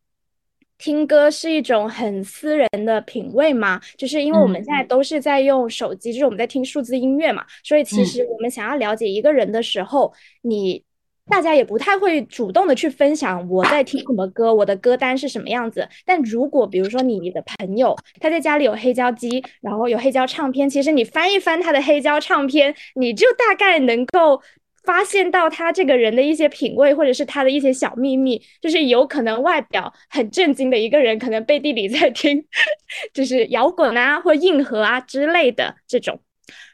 [0.76, 10.82] 听歌是一种很私人的品味嘛，就是因为我们现在都是在用手机，就是我们在听数字音乐嘛，所以其实我们想要了解一个人的时候，你
[11.26, 15.88] 大家也不太会主动的去分享我在听什么歌，我的歌单是什么样子。
[16.04, 24.42] 但如果比如说你的朋友他在家里有黑胶机，然后有黑胶唱片，其实你翻一翻他的黑胶唱片，你就大概能够。
[24.84, 32.44] 发现到他这个人的一些品味，或者是他的一些小秘密，就是有可能外表很震惊的一个人，可能背地里在听，
[33.14, 36.20] 就是摇滚啊或硬核啊之类的这种。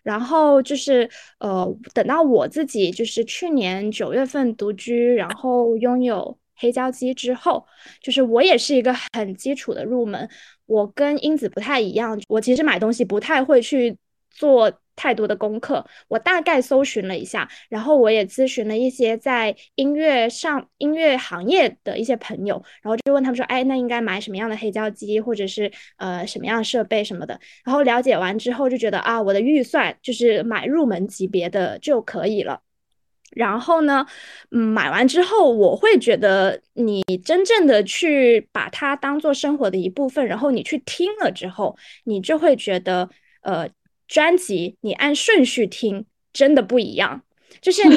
[0.02, 7.64] 然后就是呃，等到我自己就是去年九月份独居，然后拥有黑胶机之后，
[8.02, 10.28] 就是我也是一个很基础的入门。
[10.66, 13.96] 我跟英子不太一样，我其实买东西不太会去
[14.30, 14.72] 做。
[15.00, 27.40] 太多的功课，我大概搜寻了一下，然后我也咨询了一些在音乐上音乐行业的一些朋友，然后就问他们说，哎，那应该买什么样的黑胶机，或者是呃什么样的设备什么的。
[27.64, 32.60] 然后了解完之后就觉得啊，我的预算就是买入门级别的就可以了。
[33.30, 34.04] 然后呢，
[34.50, 43.08] 嗯，买完之后我会觉得，你真正的去把它当做生活的一部分，然后你去听了之后，你就会觉得，
[43.40, 43.66] 呃。
[44.10, 47.22] 专辑你按顺序听真的不一样，
[47.60, 47.96] 就是你，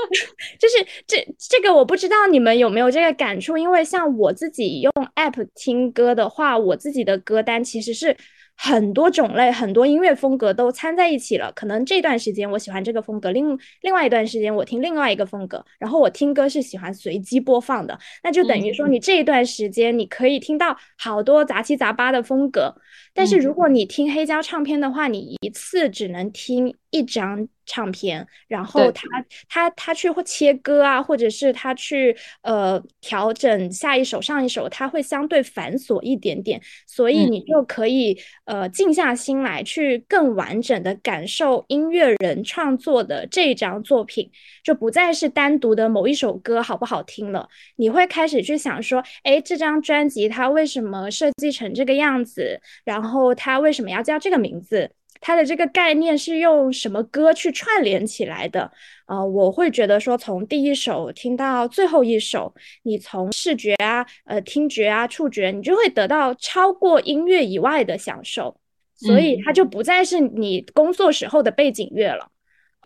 [0.58, 8.16] 就是这这个我不知道你们有没有这个感触，因为像我自己用 app 听歌的话，我自己的歌单其实是。
[8.62, 11.50] 很多种类、很多音乐风格都掺在一起了。
[11.52, 15.64] 可能这段时间我喜欢这个风格，另另外一段时间我听另外一个风格。
[15.78, 22.74] 然后我听歌是喜欢随机播放的，那就等于说你这一段时间你可以听到好多杂七杂八的风格。
[23.14, 27.48] 但是如果你听黑胶唱片的话，你一次只能听一张。
[27.66, 29.06] 唱片，然后他
[29.48, 44.28] 他他去切割啊，或者是他去呃调整下一首上一首，他会相对繁琐一点点，所以你就可以呃静下心来，去更完整的感受音乐人创作的这张作品，
[44.64, 54.90] 就不再是单独的某一首歌好不好听了，你会开始去想说，哎，这张专辑它为什么设计成这个样子，然后它为什么要叫这个名字？
[55.20, 58.72] 它的这个概念是用什么歌去串联起来的？
[59.06, 62.54] 呃，我会觉得说，从第一首听到最后一首，
[62.84, 68.56] 你从视觉啊、呃听觉啊、触觉，你就会得到超过音乐以外的享受，
[68.96, 72.28] 所以它就不再是你工作时候的背景乐了。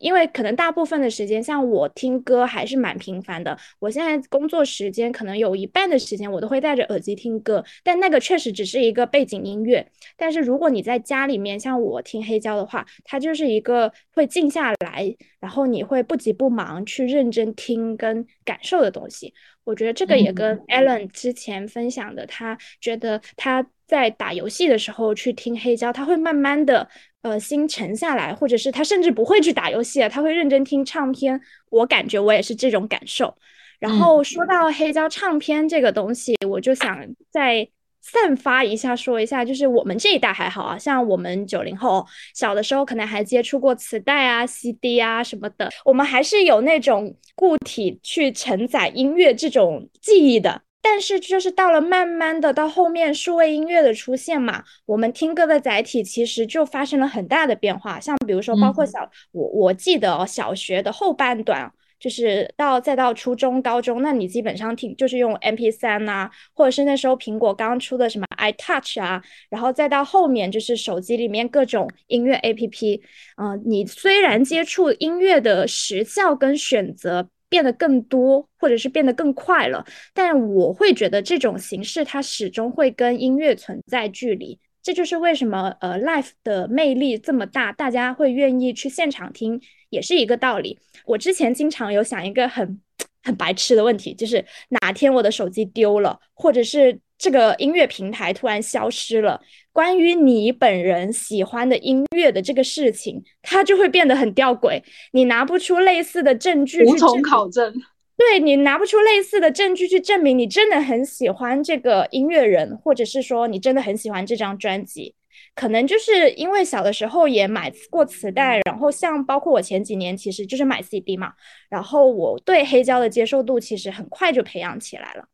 [0.04, 3.56] 因为可能大部分的时间，像我听歌还是蛮频繁的。
[3.78, 9.90] 我现在工作时间可能有一半的时间，我都会戴着耳机听歌，但那个确实只是一个背景音乐。
[10.14, 19.32] 但是如果你在家里面，像我听黑胶的话，它就是一个会静下来，然后你会不急不忙去认真听跟感受的东西。
[19.64, 26.86] 我觉得这个也跟 Alan 之前分享的，他觉得他在打游戏的时候去听黑胶，他会慢慢的。
[27.24, 31.40] 呃，心沉下来，或者是他甚至不会去打游戏啊，他会认真听唱片。
[31.70, 33.34] 我感觉我也是这种感受。
[33.78, 37.66] 然后说到黑胶唱片这个东西，我就想再
[38.02, 50.60] 散发一下，说一下，就是我们这一代还好啊，像我们九零后小的时候，可能还接触过磁带啊、CD 啊什么的，我们还是有那种固体去承载音乐这种记忆的。
[50.86, 57.98] 但是就是到了慢慢的到后面数位音乐的出现嘛，我们听歌的载体其实就发生了很大的变化。
[57.98, 73.02] 像比如说，包括小我我记得哦，小学的后半段，就是到再到初中、高中，那你基本上听就是用 M P 三啊，或者是那时候苹果刚出的什么 iTouch 啊，然后再到后面就是手机里面各种音乐 A P P，
[73.38, 77.30] 嗯，你虽然接触音乐的时效跟选择。
[77.54, 90.76] 变得更多，或者是变得更快了，但我会觉得这种形式它始终会跟音乐存在距离，这就是为什么呃 l i f e 的魅力这么大，大家会愿意去现场听，也是一个道理。
[91.06, 92.80] 我之前经常有想一个很
[93.22, 96.98] 很白痴的问题，就是哪天我的手机丢了，或者是。
[97.16, 99.40] 这个音乐平台突然消失了，
[99.74, 104.80] 关于你本人喜欢的音乐的这个事情，它就会变得很吊诡。
[105.10, 107.74] 你拿不出类似的证据，无从考证。
[108.16, 115.16] 对你拿不出类似的证据去证明你真的很喜欢这个音乐人，或者是说你真的很喜欢这张专辑。
[115.56, 121.32] 可能就是因为小的时候也买过磁带，然后像包括我前几年其实就是买 CD 嘛，
[121.68, 125.24] 然后我对黑胶的接受度其实很快就培养起来了。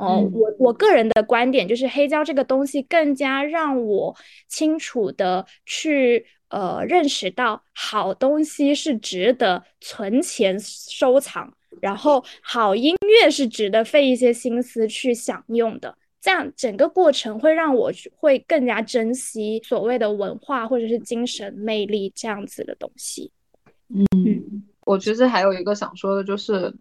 [0.00, 4.16] 哦，我我个人的观点就是黑胶这个东西更加让我
[4.48, 15.94] 清楚的去呃认识到好东西是值得存钱收藏，然后好音乐是值得费一些心思去享用的。
[16.18, 23.30] 这样整个过程会让我会更加珍惜所谓的文化或者是精神魅力这样子的东西。
[23.88, 26.74] 嗯，我其实还有一个想说的就是。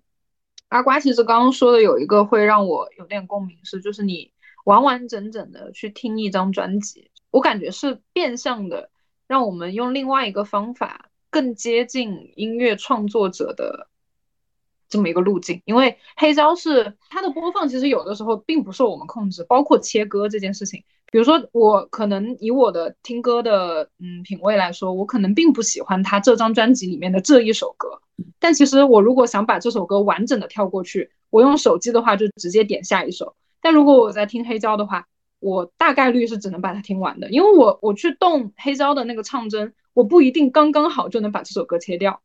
[0.69, 4.31] 阿瓜其实刚刚说的有一个会让我有点共鸣，是就是你
[4.65, 8.89] 完完整整的去听一张专辑，我感觉是变相的
[9.27, 13.88] 让我们用另外一个方法更接近音乐创作者的
[14.89, 20.83] 这么一个路径，因为黑胶是它的播放，其实有的时候并不受我们控制，包括切歌这件事情。
[21.11, 28.01] 比如说我可能以我的听歌的嗯品味来说，我可能并不喜欢他这张专辑里面的这一首歌。
[28.37, 33.35] 但其实我如果想把这首歌完整的跳过去，我用手机的话就直接点下一首。
[33.61, 35.07] 但如果我在听黑胶的话，
[35.39, 42.21] 我大概率是只能把它听完的，因为我我去动黑胶的那个唱针，我不一定刚刚好就能把这首歌切掉。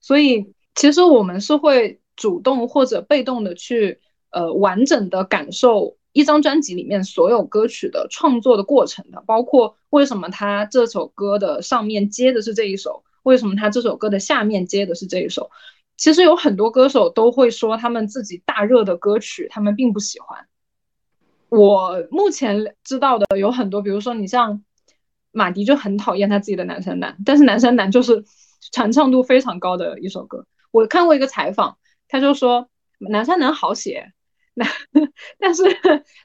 [0.00, 4.00] 所以其实我们是会主动或者被动的去
[4.30, 13.04] 呃完整的感受一张专辑里面所有歌曲的创作的过程的，包括为什么他这首歌的上面接的是这一首。
[13.22, 15.50] 为什么他这首歌的下面接的是这一首？
[15.96, 20.46] 其实有很多歌手都会说他们自己大热的歌曲，他们并不喜欢。
[21.48, 24.62] 我目前知道的有很多，比如说你像
[25.32, 28.24] 马迪就很讨厌他自己的《南山南》，但是《南山南》就是
[28.72, 30.44] 传唱度非常高的一首歌。
[30.74, 32.62] 我看过一个采访，他就说
[32.98, 34.12] 《南山南》好写，
[34.54, 34.66] 那
[35.38, 35.62] 但是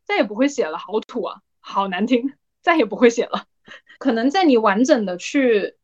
[0.03, 2.33] 再也不会写了，好土啊，好难听，
[2.63, 3.45] 再也不会写了。
[3.99, 5.75] 可能在你完整的去。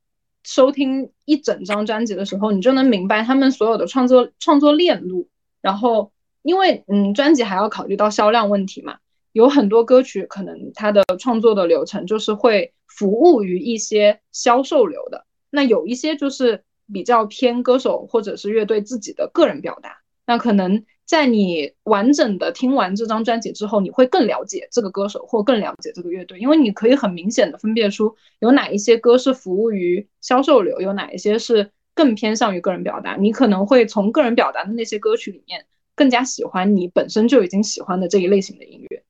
[0.48, 5.28] 收听一整张专辑的时候，你就能明白他们所有的创作创作链路。
[5.60, 6.12] 然后，
[6.44, 9.00] 因为嗯，专辑还要考虑到销量问题嘛，
[9.32, 15.26] 有很多歌曲可能它的创作的流程就是会服务于一些销售流的。
[15.50, 20.84] 那有一些就是比较偏歌手或者是乐队自己的个人表达，那可能。
[21.06, 33.16] 在你完整的听完这张专辑之后，你会更了解这个歌手或更了解这个乐队，因为你可以很明显的分辨出有哪一些歌是服务于销售流，有哪一些是更偏向于个人表达。
[33.18, 39.04] 你可能会从个人表达的那些歌曲里面更加喜欢你本身就已经喜欢的这一类型的音乐。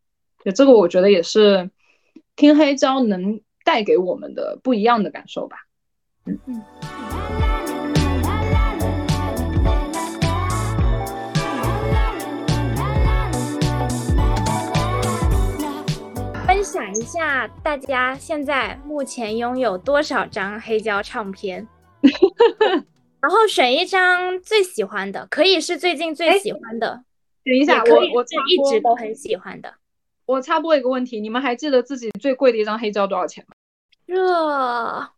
[0.43, 1.71] 就这个，我觉得也是
[2.35, 5.59] 听黑胶能带给我们的不一样的感受吧。
[6.25, 7.44] 嗯嗯。
[17.15, 21.65] 下，大家现在目前拥有多少张黑胶唱片？
[23.21, 27.05] 然后选一张最喜欢的，可以是最近最喜欢的。
[27.45, 29.73] 等一下，我我是一直都很喜欢的。
[30.25, 33.55] 我插播一个问题，你们还记得自己最贵的一张黑胶多少钱吗？
[34.07, 35.09] 这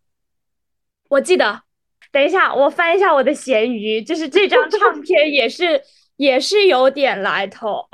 [1.09, 1.63] 我记得。
[2.11, 5.81] 等一下，我翻一下我的闲鱼，就是这张唱片也是
[6.15, 7.87] 也是有点来头。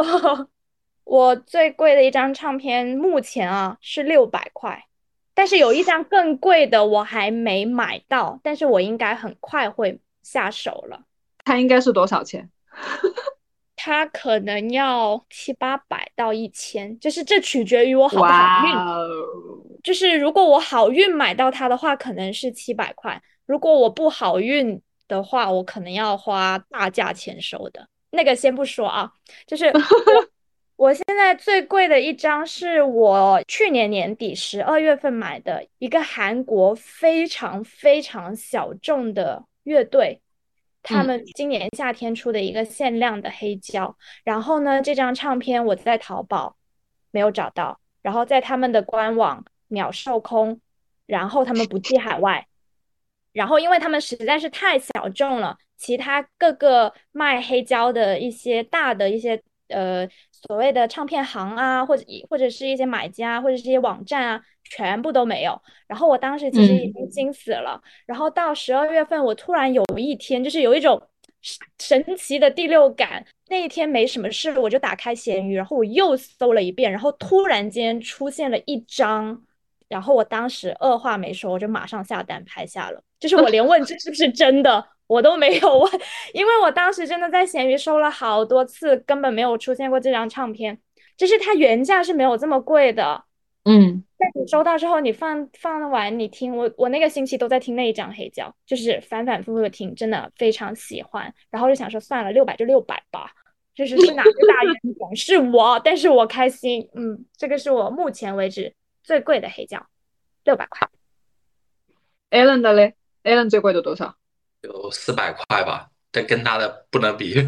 [1.05, 4.85] 我最贵的一张唱片目前啊是六百块，
[5.33, 11.01] 但是有一张更贵的我还没买到，但是我应该很快会下手了。
[11.43, 12.49] 它应该是多少钱？
[13.75, 19.81] 它可能要七八百到一千，就是这取决于我好不好运。
[19.83, 27.85] 就是如果我好运买到它的话，可能是七百块；如果我不好运的话，我可能要花大价钱收的。
[28.11, 29.11] 那个先不说啊，
[29.45, 29.69] 就是。
[30.76, 40.19] 我现在最贵的一张是我去年年底十二月份买的一个韩国非常非常小众的乐队，
[40.82, 43.95] 他们今年夏天出的一个限量的黑胶。
[44.24, 46.57] 然后呢，这张唱片我在淘宝
[47.11, 50.59] 没有找到，然后在他们的官网秒售空，
[51.05, 52.47] 然后他们不寄海外，
[53.32, 60.09] 然后因为他们实在是太小众了，其他各个卖黑胶的一些大的一些呃。
[60.47, 65.59] 所谓的唱片行啊，或者或者是一些买家，或者是一些网站啊，全部都没有。
[65.87, 67.81] 然后我当时其实已经惊死了。
[68.05, 71.01] 然后到十二月份，我突然有一天，就是有一种
[71.79, 73.25] 神奇的第六感。
[73.49, 79.41] 那一天没什么事，我就打开闲鱼，然后我又搜了一遍，然后突然间出现了一张。
[79.87, 83.01] 然后我当时二话没说，我就马上下单拍下了。
[83.19, 84.83] 就是我连问这是不是真的。
[85.14, 85.91] 我都没有问，
[86.34, 90.80] 因为我当时真的在闲鱼收了好多次，根本没有出现过这张唱片。
[91.16, 93.24] 就是它原价是没有这么贵的，
[93.66, 101.32] 嗯，但你收到之后，你放放完你听，我我那个星期都在听那一张黑胶，就是反反复复的听，真的非常喜欢。
[101.51, 103.32] 然后就想说算了，六百就六百吧，
[103.76, 106.89] 就是是哪个大冤种是我，但是我开心。
[106.95, 109.86] 嗯，这个是我目前为止最贵的黑胶，
[110.43, 110.89] 六百块。
[112.32, 114.16] Alan 的嘞，Alan 最贵的多少？
[114.64, 117.36] 有四百块吧，这跟他的不能比。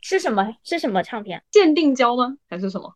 [0.00, 0.56] 是什么？
[0.62, 1.42] 是什么唱片？
[1.50, 2.36] 鉴定胶吗？
[2.50, 2.94] 还是什么？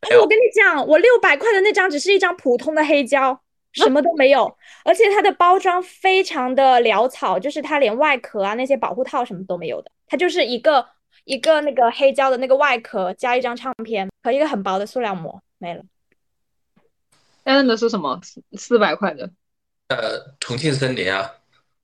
[0.00, 3.40] 哎，我跟你讲，我六百块的那张只是一张普通的黑胶，
[3.72, 10.84] 什么都没有，而且它的包装非常的潦草，就是它连外壳啊那些保护套什么都没有的，它就是一个
[11.24, 15.84] 一个那个黑胶的那个外壳加一张唱片和一个很薄的塑料膜，没了。
[17.44, 18.18] Alan 的是什么？
[18.22, 19.30] 四四百块的。
[19.94, 21.34] 呃，重庆森林啊，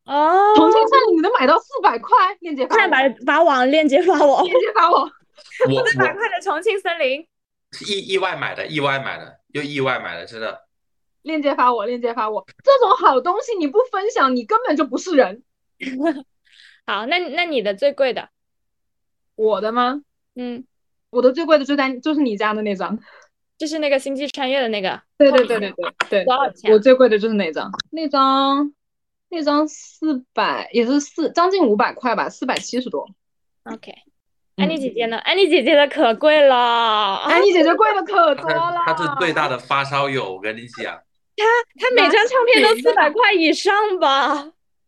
[0.05, 2.17] 哦，重庆森林你能买到四百块？
[2.41, 5.01] 链接发快我，把把网链接发我，链接发我。
[5.71, 7.27] 我 四百块的重庆森林。
[7.73, 10.67] 是意意外买的，意外买的，又意外买的，真的。
[11.23, 12.47] 链接发我，链接发我。
[12.65, 15.43] 这种好东西你不分享，你根本就不是人。
[16.87, 18.31] 好，那那你的最贵的，
[19.35, 20.03] 我的吗？
[20.35, 20.65] 嗯，
[21.11, 22.99] 我的最贵的就在就是你家的那张。
[23.59, 28.73] 就是那个星际穿越的那个，对对对对对对，多少钱啊我最贵的就是那张，那张
[29.29, 33.07] 那张四百也是四将近五百块吧，四百七十多。
[33.65, 33.93] OK，
[34.57, 35.19] 嗯安妮姐姐呢？
[35.19, 40.99] 安妮姐姐的可贵了，安妮姐姐贵的可多他了，他是最大的发烧友，我跟你讲。
[41.37, 41.45] 她
[41.79, 44.35] 她每张唱片都四百块以上吧？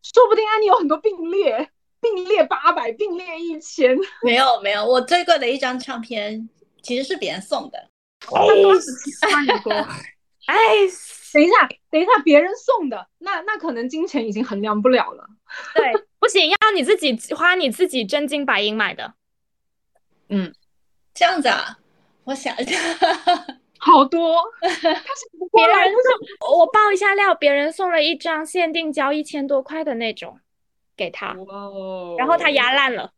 [0.03, 1.69] 说不定安妮有很多并列，
[2.01, 3.97] 并列八百，并列一千。
[4.23, 6.49] 没有没有，我最贵的一张唱片
[6.83, 7.79] 其实是别人送的。
[8.21, 8.47] 他八
[8.81, 9.73] 十七块你说，
[10.51, 10.57] 哎，
[11.33, 15.27] 等一下，等一下，别人送的，那那可能金钱已经衡量不了了。
[15.75, 19.15] 对，不行，要你自己花你自己真金白银买的。
[20.29, 20.55] 嗯
[21.15, 21.79] 这样子啊，
[22.25, 22.79] 我想一下，
[23.79, 30.39] 好多， 别来人送我爆一下料，别人送了一张限定胶一千多块的那种
[30.97, 33.13] 给他，哇哦然后他压烂了。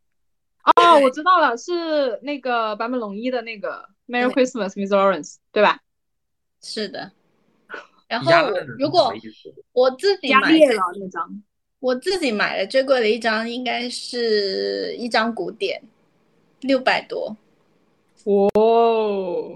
[0.75, 5.79] 哦，我知道了，是那个坂本龙一的那个 Merry Christmas, Miss Lawrence，对吧？
[6.61, 7.11] 是的。
[8.13, 9.13] 然后如果
[9.71, 11.43] 我自己买压裂了那张。
[11.79, 15.83] 我自己买的最贵的一张应该是一张古典，
[16.61, 17.35] 六百多。
[18.23, 19.53] 哦，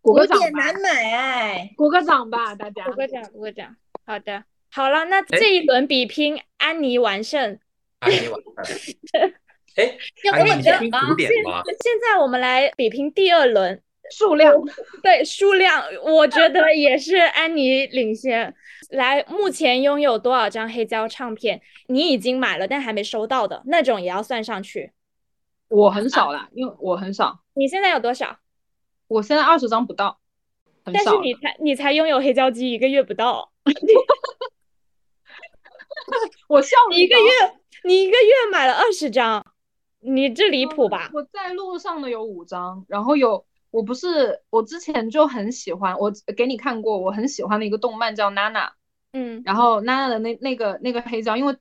[0.00, 2.96] 鼓古个掌吧，典难买哎，鼓个掌吧，大家鼓。
[2.96, 3.76] 个掌，鼓个掌。
[4.04, 7.56] 好的，好了，那这一轮比拼，安妮完胜。
[8.00, 9.20] 安妮完胜。
[9.78, 11.14] 哎，要跟我安妮你听讲吗古？
[11.14, 11.62] 典吗？
[11.64, 13.80] 现在我们来比拼第二轮，
[14.10, 14.54] 数量，
[15.02, 18.54] 对数量，我觉得也是安妮领先。
[18.90, 21.62] 来，目前拥有多少张黑胶唱片？
[21.86, 24.92] 你已经买了但还没收到的那种也要算上去。
[25.68, 28.38] 我很少啦，因为我很少，你现在有多少？
[29.08, 30.18] 我现在二十张不到，
[30.84, 31.20] 很但是少。
[31.20, 33.50] 你才你才拥有黑胶机一个月不到，
[36.48, 37.30] 我笑你一个月
[37.84, 39.44] 你一个月买了二十张，
[40.00, 41.10] 你这离谱吧？
[41.14, 48.72] 我在路上的有五张，然后有我不是我之前就很喜欢，我给你看过，我很喜欢的一个动漫叫娜娜，
[49.14, 51.56] 嗯，然后娜娜的那那个那个黑胶，因为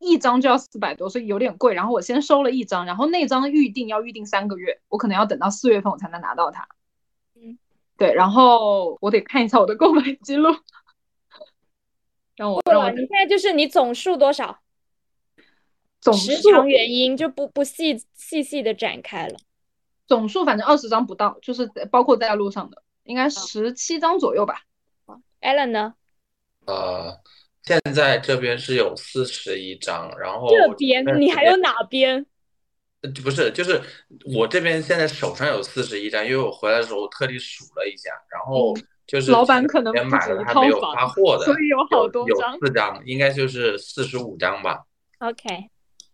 [0.00, 1.72] 一张就要四百多，所以有点贵。
[1.72, 6.68] 然后我先收了一张，然后那张预定要预定三个月，我可能要等到四月份我才能拿到它。
[7.36, 7.56] 嗯，
[7.96, 10.50] 对，然后我得看一下我的购买记录，
[12.36, 14.58] 让我让我过了，你现在就是你总数多少？
[16.00, 19.38] 总时长原因就不不细细细的展开了。
[20.06, 24.62] 总数反正二十张不到，就是包括在路上的，应该十七张左右吧。
[25.40, 25.94] Allen 呢？
[26.66, 27.20] 呃，
[27.62, 32.24] 现在这边是有四十一张，然后这边你还有哪边？
[33.02, 33.78] 呃不是，就是
[34.34, 38.74] 我这边现在手上有四十一张，因为我回来的时候特地数了一下，然后
[39.06, 44.84] 就是老板可能前买了还没有发货的，所以有好多有张四张，应该就是四十五张吧。
[45.18, 45.68] OK，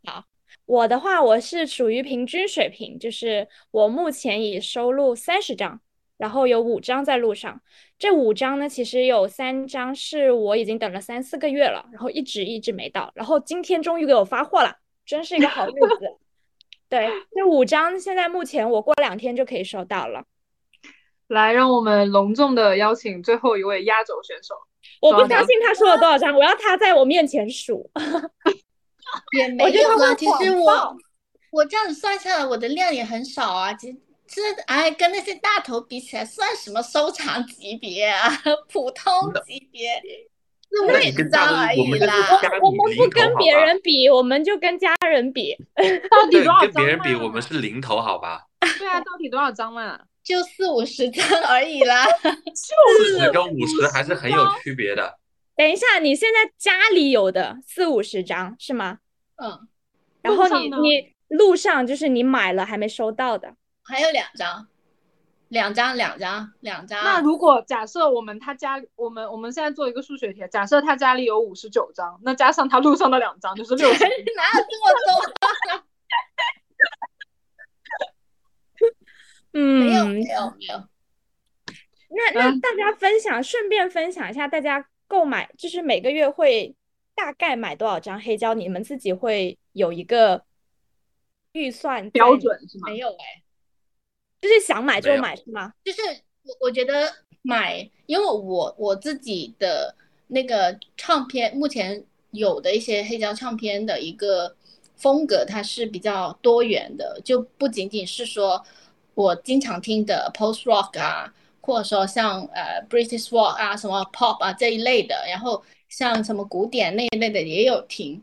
[0.05, 0.25] 好，
[0.71, 5.81] 我的话我是属于平均水平，就是我目前已收录三十张，
[6.17, 7.61] 然后有五张在路上。
[7.99, 16.17] 这五张呢，其实有三张是我已经等了三四个月了，然后一直一直没到，然后今天终于给我发货了，真是一个好日子。
[16.89, 20.23] 对，这五张现在目前我过两天就可以收到了。
[21.27, 24.55] 来，让我们隆重的邀请最后一位压轴选手。
[25.01, 27.91] 我不相信他说了多少张，我要他在我面前数。
[29.39, 30.09] 也没有啦。
[30.09, 30.97] 会其实我
[31.53, 33.73] 我这样子算下来，我的量也很少啊。
[33.75, 33.97] 其实
[34.29, 38.31] 这哎，跟那些大头比起来，算什么收藏级别啊？
[38.73, 40.01] 普通级别，
[40.71, 42.15] 四那五你跟大头张而已啦。
[42.41, 45.57] 家我们不跟别人比，我们就跟家人比。
[46.11, 48.43] 到底，多少张跟别人比，我们是零头，好吧？
[48.79, 49.99] 对啊，到底多少张嘛？
[50.23, 52.05] 就四五十张而已啦。
[52.05, 55.19] 四五十跟五十还是很有区别的。
[55.61, 59.01] 等一下，你现在家里有的四五十张是吗？
[59.37, 59.69] 嗯，
[60.23, 63.55] 然后你你路上就是你买了还没收到的，
[63.85, 64.69] 还有两张，
[65.49, 67.05] 两张，两张，两张。
[67.05, 74.03] 那如果假设我们他家，我们我们现在做一个数学题，假设他家里有五十九张，那加上他路上的两张就是六十。
[74.09, 75.85] 哪有这么多？
[79.53, 80.89] 嗯，没有，没有，没有。
[82.09, 86.73] 那那嗯大家分享，顺便分享一下，大家购买就是每个月会
[87.17, 88.55] 大概买多少张黑胶？
[88.55, 90.45] 你们自己会有一个
[91.51, 92.89] 预算标准是吗？
[92.89, 93.43] 没有哎、
[94.41, 95.75] 就是想买就买是吗？
[95.83, 96.01] 就是
[96.45, 99.93] 我我觉得买，因为我我自己的
[100.29, 104.55] 那个唱片，目前有的一些黑胶唱片的一个
[104.95, 108.65] 风格，它是比较多元的，就不仅仅是说
[109.15, 111.35] 我经常听的 post rock 啊，
[111.71, 118.21] 或者说像呃 British rock 啊、什么 pop 啊这一类的，然后像什么古典那一类的也有听，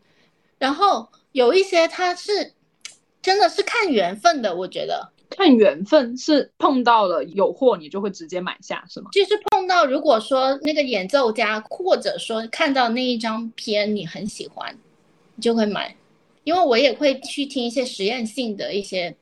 [0.60, 2.52] 然后有一些它是
[3.22, 5.10] 真的是看缘分的，我觉得。
[5.30, 9.10] 看缘分，是碰到了有货你就会直接买下是吗？
[9.14, 14.78] 就是碰到，如果说那个演奏家，或者说看到那一张片你很喜欢，
[15.36, 15.96] 你就会买。
[16.44, 19.16] 因为我也会去听一些实验性的一些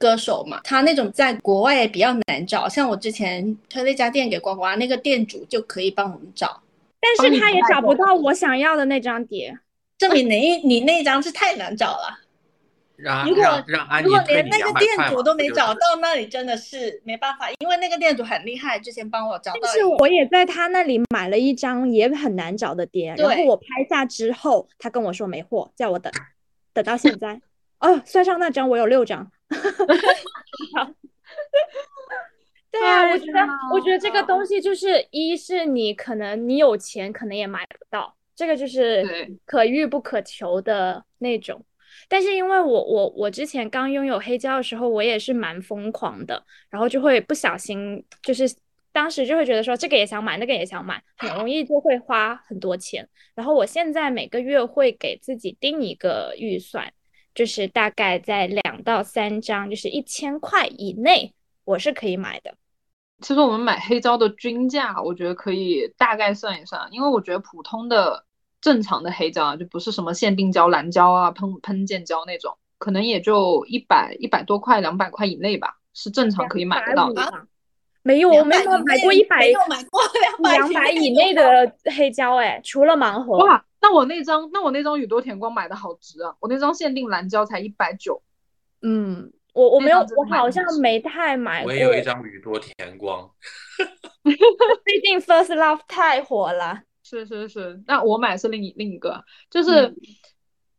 [0.00, 6.62] 歌手嘛，他那种在国外也比较难找，像我之前推了一家店给呱呱，那个店主就可以帮我们找，
[6.98, 9.58] 但是他也找不到我想要的那张碟。
[9.98, 12.18] 证明你你那张是太难找了。
[12.96, 19.84] 让如果让让如果连那个店主都没找到，那你真的是没办法，因为那个店主很厉害，之前帮我找到但是。
[19.84, 26.12] 我也在他那里买了一张也很难找的碟，然后我拍下之后，他跟我说没货，叫我等，
[26.72, 27.40] 等到现在。
[27.80, 29.30] 哦，算上那张我有六张。
[32.70, 33.40] 对啊，我觉得，
[33.72, 41.64] 我觉得这个东西就是，一是你可能你有钱，可能也买不到，这个就是对可遇不可求的那种。
[42.08, 48.48] 但是因为我我我之前刚拥有黑胶的时候，我也是蛮疯狂的，然后就会不小心，就是
[48.92, 53.08] 当时就会觉得说这个也想买，那个也想买，很容易就会花很多钱。
[53.34, 56.92] 然后我现在每个月会给自己定一个预算，
[57.40, 61.32] 就是大概在两到三张，就是一千块以内，
[61.64, 62.52] 我是可以买的。
[63.22, 68.26] 其实我们买黑胶的均价，我觉得可以大概算一算，因为我觉得普通的
[68.60, 77.22] 正常的黑胶啊，就不是什么限定胶、蓝胶啊、喷喷溅胶那种，可能也就一百一百多块、两百块以内吧，是正常可以买得到的。
[77.22, 77.46] 的。
[78.02, 80.02] 没有，我没有买过一百没有买过
[80.42, 83.38] 两两百以内的黑胶，哎，除了盲盒。
[83.38, 86.36] 哇，那我那张，那我那张宇多田光买的好值啊！
[86.40, 88.22] 我那张限定蓝胶才一百九，
[88.82, 91.70] 嗯，我我没有我好像没太买过。
[91.70, 93.30] 我也有一张宇多田光，
[94.22, 96.82] 毕竟 First Love 太火了。
[97.02, 99.96] 是是是，那我买是另一另一个，就是嗯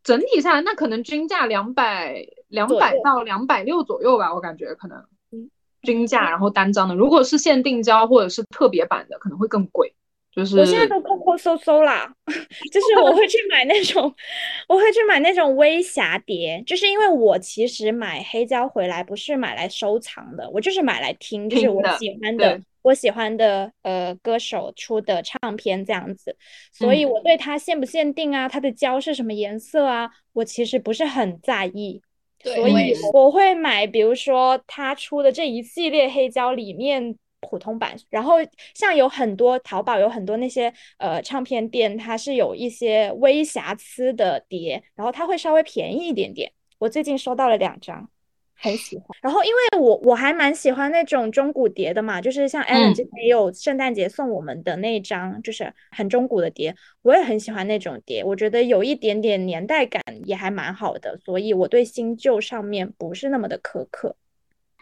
[0.02, 4.96] 整体下来，那可能均价两百两百到两百六左右吧，我感觉可能
[5.32, 5.50] 嗯
[5.82, 9.94] 均价，然后单张的，如果是限定胶或者是特别版的，可能会更贵。
[10.34, 12.10] 就是我现在都抠抠搜搜啦，
[12.72, 14.12] 就是我会去买那种，
[14.66, 26.34] 我会去买那种微瑕碟，就是因为我其实买黑胶回来不是买来收藏的，我就是买来听，就是我喜欢的对，我喜欢的呃歌手出的唱片这样子，
[26.72, 27.10] 所以嗯。
[27.10, 32.00] 我对它限不限定啊，它的胶是什么颜色啊，我其实不是很在意。
[32.44, 37.14] 所以我会买，比如说他出的这一系列黑胶里面
[37.48, 38.36] 普通版，然后
[38.74, 46.50] 像有很多淘宝有很多那些呃唱片店，它是有一些微瑕疵的碟，然后它会稍微便宜一点点。
[46.78, 48.08] 我最近收到了两张，
[48.54, 49.06] 很喜欢。
[49.20, 64.16] 然后因为我我还蛮喜欢那种中古碟的嘛，就是像 Alan 嗯之前也有圣诞节送我们的那张，就是很中古的碟，我也很喜欢那种碟，我觉得有一点点年代感也还蛮好的，所以我对新旧上面不是那么的苛刻。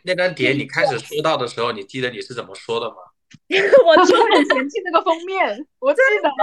[0.04, 2.96] 那张碟你开始收到的时候，你记得你是怎么说的吗？
[3.86, 6.30] 我就很嫌弃那个封面，我记得。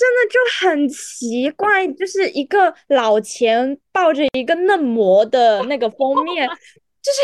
[0.00, 7.20] 真的就很奇怪，就是一个老钱抱着一个嫩模的那个封面，就是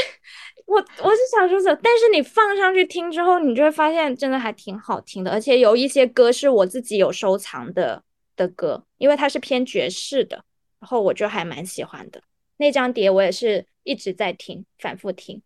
[0.67, 8.03] 我我是想说的，但是你放上去听之后，你就会发现真的还挺好听的，而且有一些歌是我自己有收藏的
[8.35, 10.45] 的歌，因为它是偏爵士的，
[10.81, 12.21] 然后我就还蛮喜欢的。
[12.57, 15.43] 那张碟我也是一直在听，反复听。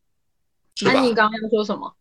[0.77, 1.05] 是吧安？
[1.05, 1.95] 妮刚刚要说什么？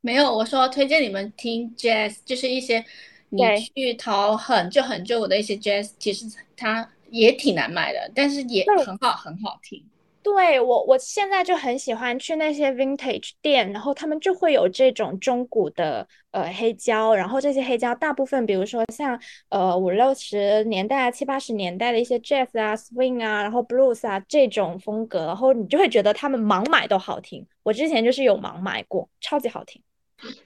[0.00, 2.84] 没有，我说推荐你们听 jazz，就是一些
[3.28, 3.40] 你
[3.74, 9.84] 去淘很旧很旧的一些 jazz，其实它也挺难买的，但是也很好很好听。
[10.22, 27.46] 对我，我现在就很喜欢去那些 vintage 店，然后他们就会有这种中古的呃黑胶，然后这些黑胶大部分，比如说像呃五六十年代啊、七八十年代的一些 jazz 啊、swing 啊，然后 blues 啊这种风格，然后你就会觉得他们盲买都好听。
[27.64, 29.82] 我之前就是有盲买过，超级好听。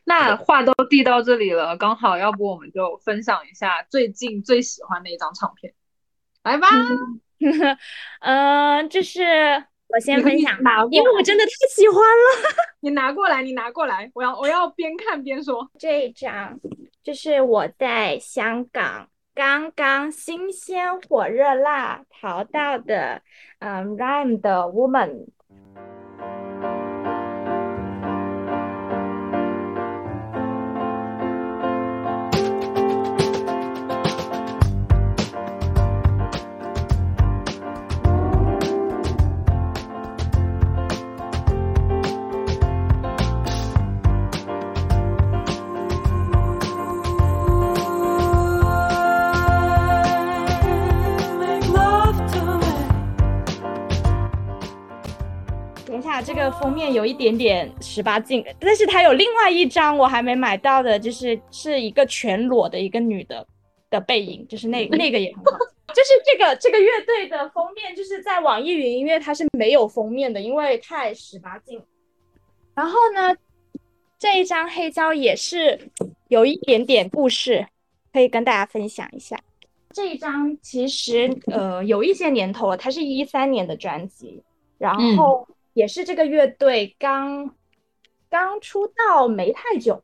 [0.05, 5.75] 那话都递到这里了，刚好要不我们就分享一下最近最喜欢的一张唱片，
[6.43, 6.69] 来吧。
[6.73, 7.21] 嗯，
[8.91, 9.23] 就是
[9.89, 12.49] 我先分享吧，因为我真的太喜欢了。
[12.81, 15.71] 你拿过来，你拿过来，我要我要边看边说。
[15.79, 16.59] 这一张
[17.03, 23.23] 就是我在香港刚刚新鲜火热辣淘到的，
[23.61, 25.27] 嗯，Rhyme 的 Woman。
[56.21, 63.47] 这个封面有一点点十八禁，但是它有另外一张我还没买到的，就是是一个全裸的一个女的
[63.91, 65.59] 的背影，就是那那个也很好。
[65.95, 71.81] 就是这个这个乐队的封面，就是在网易云音乐它是没有封面的，因为太十八禁。
[72.75, 73.35] 然后呢，
[74.19, 75.91] 这一张黑胶也是
[76.29, 77.67] 有一点点故事，
[78.13, 79.39] 可以跟大家分享一下。
[79.91, 84.43] 这一张其实呃有一些年头了，它是一三年的专辑，
[84.79, 85.47] 然后。
[85.77, 87.55] 也是这个乐队刚
[88.31, 90.03] 刚出道没太久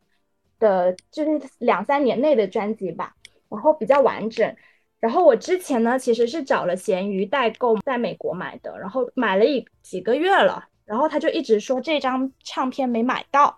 [0.59, 3.17] 的，就是两三年内的专辑吧，
[3.49, 4.55] 然后比较完整。
[5.01, 13.57] 然后我之前呢，其实是找了咸鱼代购，在美国买的，然后买了一几个月了，然后他就一直说这张唱片没买到。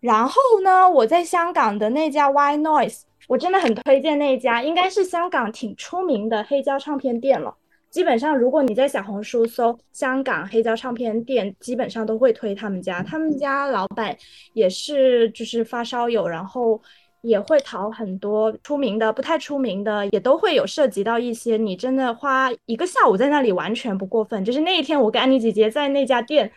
[0.00, 7.56] 然后呢，我在香港的那家 Y Noise，我真的很推荐那家，应该是香港挺出名的黑胶唱片店了。
[7.94, 13.00] 基本上，如果你在小红书搜香港黑胶唱片店，基本上都会推他们家。
[13.04, 14.18] 他们家老板
[14.52, 16.82] 也是就是发烧友，然后
[17.20, 24.44] 也会淘很多出名的、不太出名的，也都会有涉及到一些你真的花一个下午在那里完全不过分。
[24.44, 26.50] 就是那一天，我跟安妮姐姐在那家店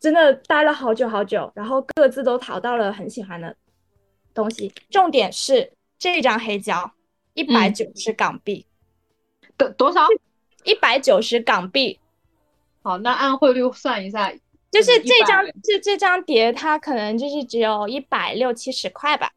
[0.00, 3.54] 真的待了好久好久，然后各自都淘到了很喜欢的
[4.34, 4.72] 东西。
[4.90, 6.90] 重点是这张黑胶
[7.34, 8.66] 一百九十港币
[9.56, 10.00] 的多少？
[10.64, 11.98] 一百九十港币，
[12.82, 14.32] 好，那按汇率算一下，
[14.70, 19.30] 就是这张这这张碟，它可能就是只有一百六七十块吧。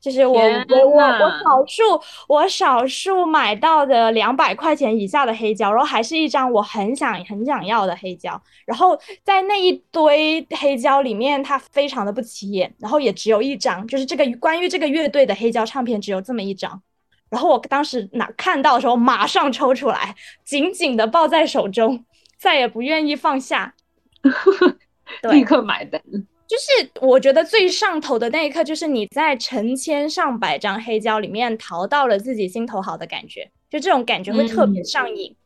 [0.00, 1.82] 就是我我我我少数
[2.28, 8.40] 我少数买到的两百块钱以下的黑胶，然后还是一张我很想很想要的黑胶。
[8.64, 16.80] 然后在那一堆黑胶里面，它非常的不起眼，然后也只有一张，就是这个关于这个乐队的黑胶唱片只有这么一张。
[17.30, 20.14] 然后我当时拿看到的时候，马上抽出来，
[20.44, 22.04] 紧紧的抱在手中，
[22.36, 23.74] 再也不愿意放下，
[25.30, 26.00] 立刻买单。
[26.46, 35.36] 就是我觉得最上头的那一刻，就是你在成千上百张黑胶里面淘到了自己心头好的感觉，就这种感觉会特别上瘾。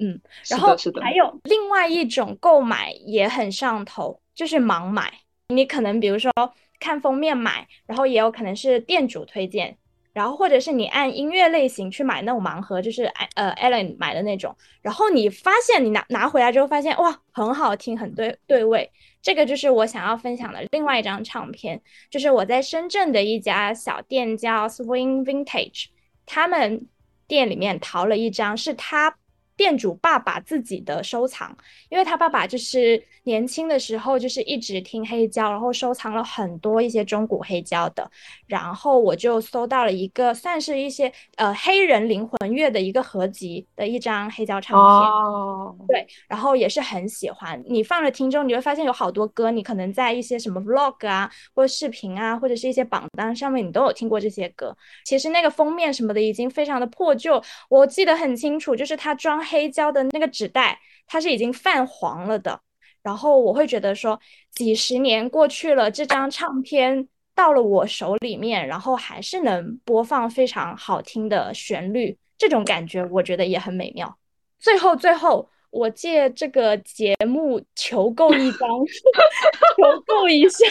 [0.00, 5.12] 嗯，然后还有另外一种购买也很上头，就是盲买。
[5.50, 6.32] 你可能比如说
[6.80, 9.76] 看封面买，然后也有可能是店主推荐。
[10.12, 13.04] 然后或者是你按音乐类型去买那种盲盒，就是
[13.34, 18.90] 呃 Allen 买的那种，然后你发现你拿拿回来之后发现哇很好听很对对味，
[19.22, 21.80] 这个就是我想要分享的另外一张唱片，
[22.10, 25.86] 就是我在深圳的一家小店叫 Swing Vintage，
[26.26, 26.86] 他们
[27.26, 29.16] 店里面淘了一张是他。
[29.60, 31.54] 店主爸爸自己的收藏，
[31.90, 38.10] 因为他爸爸就是年轻的时候就是一直听黑胶，然后收藏了很多一些中古黑胶的。
[38.46, 45.10] 然后我就搜到了一个算是一些呃黑人灵魂乐的一个合集的一张黑胶唱片。
[45.12, 47.62] 哦，对，然后也是很喜欢。
[47.68, 54.74] 你放了听众，你会发现有好多歌，你可能在一些什么 vlog 啊，或者视频啊，或者是一些榜单上面，你都有听过这些歌。
[55.04, 59.38] 其实那个封面什么的已经非常的破旧，我记得很清楚，就是他装。
[59.50, 62.60] 黑胶的那个纸袋，它是已经泛黄了的。
[63.02, 64.20] 然后我会觉得说，
[64.52, 74.18] 几十年过去了，这张唱片到了我手里面，然后还是能播放非常好听的旋律，这种感觉我觉得也很美妙。
[74.58, 78.68] 最后，最后，我借这个节目求购一张，
[79.78, 80.66] 求购一下，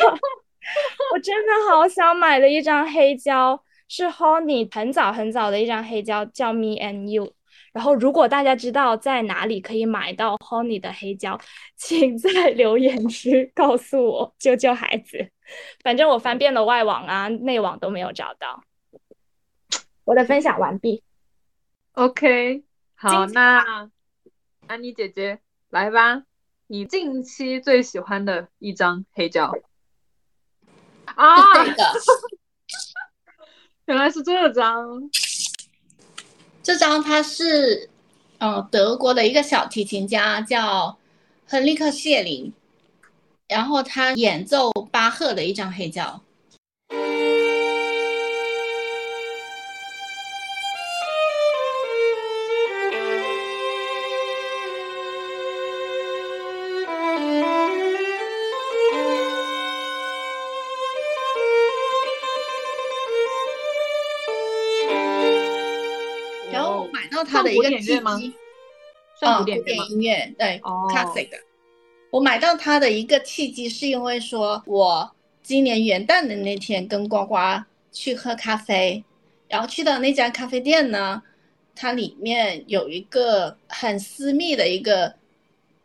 [1.12, 7.34] 我真的好想买的一张黑胶，是 Honey 很早很早的一张黑胶，叫 Me and You。
[7.74, 11.40] 然后，如果大家知道在哪里可以买到 Honey 的黑胶，
[11.76, 15.32] 请在 留言区告诉我，救救孩子。
[15.84, 18.64] 反正我翻遍了外网啊、内网都没有找到。
[20.04, 21.04] 我的分享完毕。
[21.94, 22.64] OK，
[22.96, 23.90] 好，那
[24.68, 25.40] 安妮姐姐
[25.70, 26.24] 来吧，
[26.68, 29.52] 你近期最喜欢的一张黑胶
[31.16, 31.44] 啊，
[33.86, 35.10] 原来是这张，
[36.70, 37.90] 这张他是
[38.38, 40.96] 呃德国的一个小提琴家叫
[41.48, 42.54] 亨利克谢林，
[43.48, 46.22] 然后他演奏巴赫的一张黑胶。
[67.44, 68.34] 的一个契机，
[69.20, 69.60] 算啊，古典？
[69.90, 71.38] 音乐，对、哦 classic 的。
[72.12, 75.12] 我买到它的一个契机，是因为说我
[75.44, 77.36] 今年元旦的那天跟呱呱
[77.92, 79.04] 去喝咖啡，
[79.48, 81.22] 然后去到那家咖啡店呢，
[81.76, 85.16] 它里面有一个很私密的一个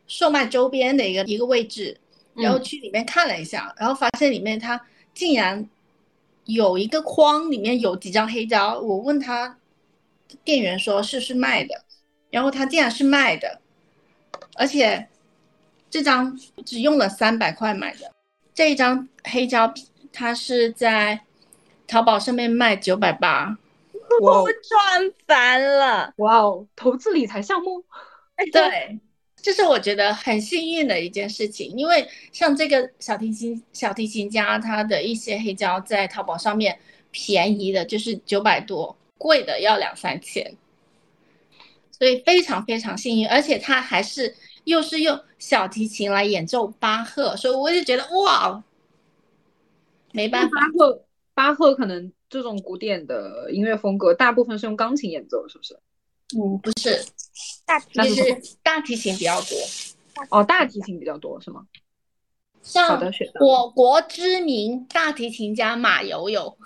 [0.06, 1.98] 售卖周边的一个一个位置，
[2.34, 4.80] 然后嗯去里面看了一下，然后发现里面它
[5.12, 5.68] 竟然
[6.46, 8.78] 有一个框，里面有几张黑胶。
[8.80, 9.58] 我问他
[10.42, 11.84] 店员说是是卖的，
[12.30, 13.60] 然后他竟然是卖的，
[14.54, 15.06] 而且
[15.88, 18.10] 这张只用了三百块买的。
[18.54, 19.72] 这一张黑胶
[20.12, 21.20] 它是在
[21.86, 23.58] 淘宝上面卖九百八，
[24.20, 26.12] 我赚翻了。
[26.18, 27.84] 哇哦，投资理财项目，
[28.52, 28.98] 对，
[29.36, 36.78] 这是我觉得很幸运的一件事情，因为像这个小提琴小提琴家，他的一些黑胶在淘宝上面
[37.10, 40.56] 便宜的就是九百多，贵的要两三千，
[41.90, 44.34] 所以非常非常幸运，而且他还是
[44.64, 48.62] 又是用小提琴来演奏巴赫，所以我就觉得哇，
[50.12, 51.04] 没办法巴，赫
[51.34, 55.78] 巴赫可能这种古典的音乐风格，大部分是用钢琴演奏，是不是？
[56.36, 57.04] 嗯，不是，
[57.64, 59.56] 大提琴是是大提琴比较多，
[60.30, 61.66] 哦，大提琴比较多是吗？
[62.62, 63.12] 好像。
[63.40, 66.58] 我国知名大提琴家马友友。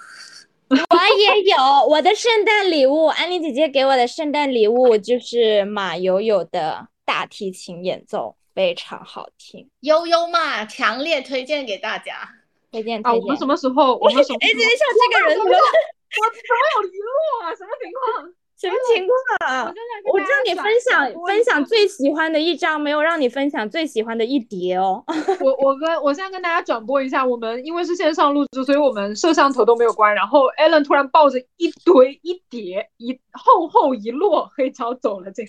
[0.70, 1.56] 我也有
[1.88, 12.14] 我的圣诞礼物，安妮姐姐给我的圣诞礼物 就是马友友的大提琴演奏，非常好听，悠悠嘛，强烈推荐给大家。
[12.16, 12.28] 啊，
[12.70, 13.20] 推荐推荐。
[13.22, 13.96] 我们什么时候？
[13.96, 14.60] 我们什么哎，时候？
[14.60, 17.54] 等一下，这个人怎么我怎么有遗落啊？
[17.54, 18.32] 什么情况？
[18.60, 19.72] 什么情况啊？
[20.10, 25.04] 我让你分享分享最喜欢的一张，没有让你分享最喜欢的一叠哦。
[25.40, 30.12] 我我跟我现在跟大家转播一下，我们因为是线上录制，所以我们摄像头都没有关。
[30.12, 35.46] 然后 Alan 突然抱着一堆一叠一厚厚一摞黑胶走了进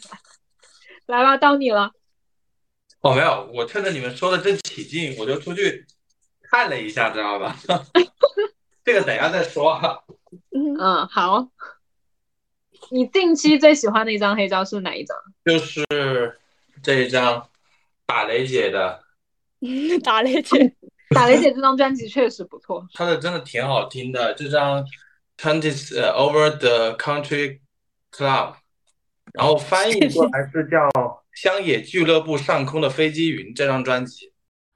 [1.08, 1.92] 来，来吧，到你了。
[3.02, 5.88] 哦，没有，我趁着你们说的正起劲，我就出去
[6.44, 7.56] 看了一下，知道吧？
[8.86, 10.04] 这个等一下再说哈。
[10.52, 11.48] 嗯，嗯，好。
[12.92, 15.18] 你近期最喜欢的一张黑胶是哪一张？
[15.46, 15.86] 就是
[16.82, 17.48] 这一张
[18.06, 19.00] 打雷姐的，
[20.04, 20.74] 打雷姐，
[21.14, 22.86] 打雷姐这张专辑确实不错。
[22.94, 24.34] 她的真的挺好听的。
[24.34, 24.84] 这张
[25.38, 27.60] 《Twenties 呃 Over the Country
[28.12, 28.54] Club》，
[29.34, 30.88] 然后翻译过来是叫
[31.34, 34.32] 《乡野俱乐部上空的飞机云》这张专辑。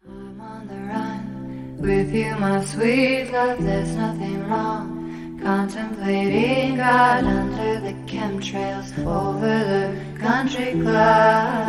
[0.05, 3.57] I'm on the run with you, my sweet love.
[3.59, 5.02] There's nothing wrong.
[5.43, 11.67] Contemplating God under the chemtrails over the country club.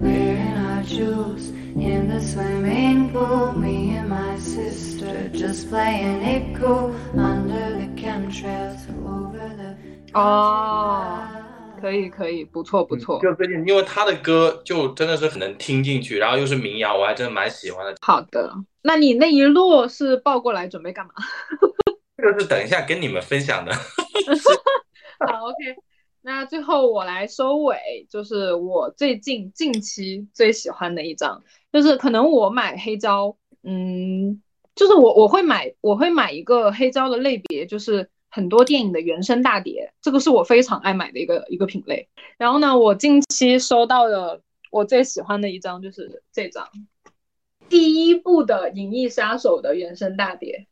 [0.00, 3.52] Wearing our jewels in the swimming pool.
[3.52, 9.76] Me and my sister just playing it cool under the chemtrails over the
[10.10, 11.28] country Oh.
[11.28, 11.80] club.
[11.82, 13.20] 可以可以，不错不错。
[13.20, 17.94] 就最近，因为他的歌就真的是很能听进去，然后又是民谣，我还真的蛮喜欢的。
[18.00, 18.50] 好的，
[18.86, 21.14] 那你那一摞是抱过来准备干嘛？
[22.18, 23.72] 这个是等一下跟你们分享的。
[25.26, 25.56] 好，OK。
[26.20, 34.42] 那最后我来收尾，就是我最近近期最喜欢的一张，就是可能我买黑胶，嗯，
[34.74, 42.08] 就是我我会买我会买一个黑胶的类别，就是很多电影的原声大碟，这个是我非常爱买的一个一个品类。
[42.38, 46.66] 然后呢，我近期收到的我最喜欢的一张就是这张，
[47.74, 50.68] 第一部的《银翼杀手》的原声大碟。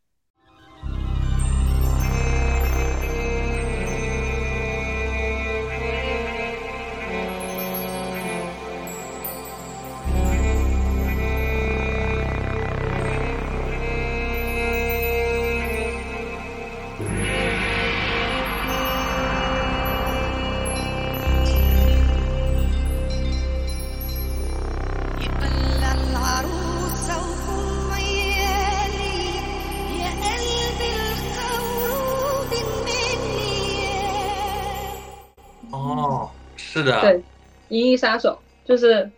[37.01, 37.19] 对，
[37.69, 39.11] 《银翼杀手》就是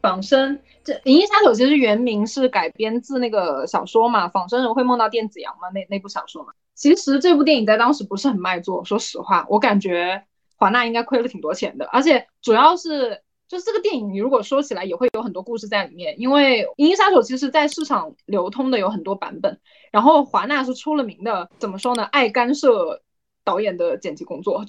[0.00, 0.58] 仿生。
[0.84, 6.52] 这《银翼杀手》其实原名是改编自那个小说嘛，《仿生人会梦到电子羊》嘛，那那部小说嘛。
[6.74, 10.22] 其实这部电影在当时不是很卖座，说实话，我感觉
[10.56, 11.86] 华纳应该亏了挺多钱的。
[11.86, 16.14] 而且主要是，就是这个电影，你如果说起来也会有很多故事在里面。
[16.20, 19.58] 因为《银翼杀手》其实在市场流通的有很多版本，
[19.90, 22.04] 然后华纳是出了名的，怎么说呢？
[22.04, 23.02] 爱干涉
[23.42, 24.64] 导演的剪辑工作。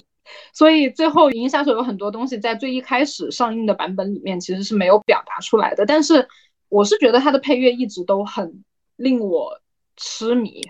[0.52, 6.26] 所以最后《银翼杀手》有很多东西在最一开始上映的版本里面其实是没有表达出来的，但是
[6.68, 8.64] 我是觉得它的配乐一直都很
[8.96, 9.60] 令我
[9.96, 10.60] 痴迷，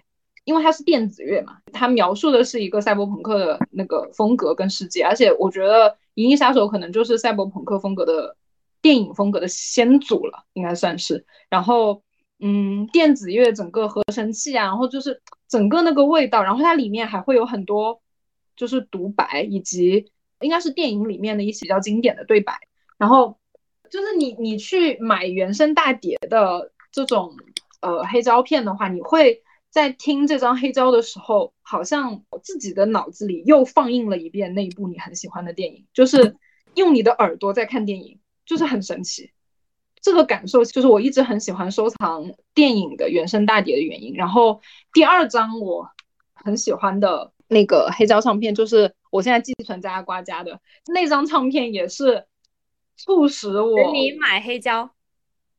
[0.45, 8.37] 因为它是电子乐嘛，它描述的是一个赛博朋克的那个风格跟世界，而且我觉得《银翼杀手》可能就是赛博朋克风格的
[8.81, 11.27] 电影风格的先祖了，应该算是。
[11.49, 12.03] 然后，
[12.41, 18.01] 嗯，电子乐整个合成器啊，然后就是整个那个味道，然后它里面还会有很多。
[18.59, 22.59] 就是独白，以及应该是电影里面的一些比较经典的对白。
[22.99, 23.39] 然后
[23.89, 27.37] 就是你你去买原声大碟的这种
[27.81, 36.35] 呃黑胶片的话，你会在听这张黑胶的时候，好像自己的脑子里又放映了一遍那一部你很喜欢的电影，就是
[36.75, 39.31] 用你的耳朵在看电影，就是很神奇。
[40.01, 44.15] 这个感受就是我一直很喜欢收藏电影的原声大碟的原因。
[44.15, 44.61] 然后
[44.93, 45.89] 第二张我
[46.35, 47.33] 很喜欢的。
[47.49, 50.61] 那个黑胶唱片就是我现在寄存在阿瓜家的
[50.93, 52.25] 那张唱片，也是
[52.97, 54.91] 促使我你买黑胶。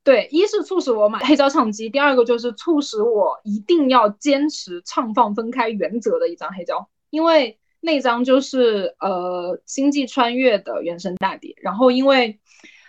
[0.02, 11.54] 对，一是促使我买黑胶唱机，第二个就是促使我一定要坚持唱放分开原则的一张黑胶，因为那张就是呃星际穿越的原声大碟。
[11.58, 12.40] 然后因为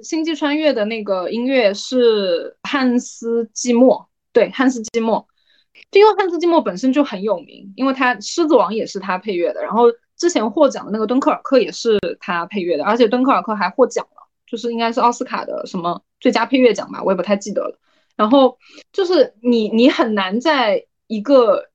[0.01, 5.27] 星际穿越的那个音乐是汉斯季默，对，汉斯季默。
[5.91, 9.86] 就因为汉斯季默本身就很有名，因为他《狮子王》也是他配乐的，然后
[10.16, 17.78] 之前获奖的那个《敦刻尔克》也是他配乐的，而且《敦刻尔克》还获奖了，就是应该是奥斯卡的什么最佳配乐奖吧，我也不太记得了。
[18.16, 18.57] 然后
[18.93, 21.70] 就是你你很难在一个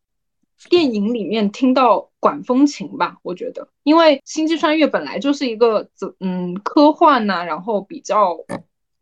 [0.69, 5.89] 电影里面听到管风琴吧，我觉得，因为《星际穿越》本来就是一个
[6.21, 8.37] 嗯科幻呐，然后比较。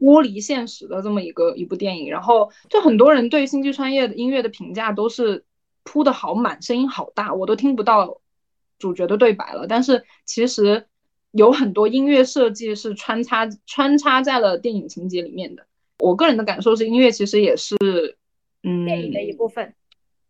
[0.03, 5.45] 脱离现实的这么一个一部电影，然后就很多人对《星际穿越》的音乐的评价都是
[5.83, 8.19] 铺的好满，声音好大，我都听不到
[8.77, 9.65] 主角的对白了。
[9.65, 10.85] 但是其实
[11.31, 15.65] 有很多音乐设计是穿插穿插在了电影情节里面的。
[15.99, 17.77] 我个人的感受是，音乐其实也是
[18.61, 19.73] 嗯电影的一部分。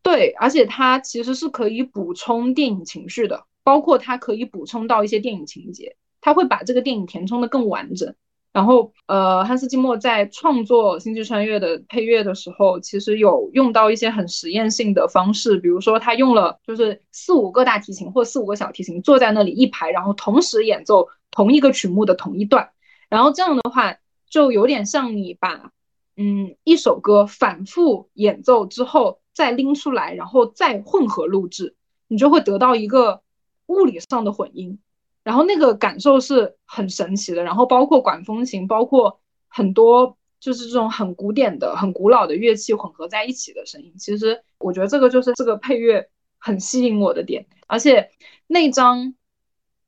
[0.04, 8.14] 对，而且它其实是可以补充电影情绪的，包括它可以补充到一些电影情节，它会把这个电影填充的更完整。
[8.54, 22.70] 然后，呃，汉斯季默在创作《星际穿越》的配乐的时候，其实有用到一些很实验性的方式，比如说他用了就是四五个大提琴或四五个小提琴坐在那里一排，然后同时演奏同一个曲目的同一段，
[23.10, 23.98] 然后这样的话
[24.30, 25.72] 就有点像你把
[26.16, 31.74] 嗯一首歌反复演奏之后再拎出来，然后再混合录制，
[32.08, 33.24] 你就会得到一个
[33.66, 34.78] 物理上的混音。
[35.24, 43.94] 然后那个感受是很神奇的，然后包括管风琴，包括很多就是这种很古典的、很古老的乐器混合在一起的声音。
[43.98, 47.46] 其实我觉得这个就是这个配乐很吸引我的点。
[47.68, 48.10] 而且
[48.48, 49.16] 那张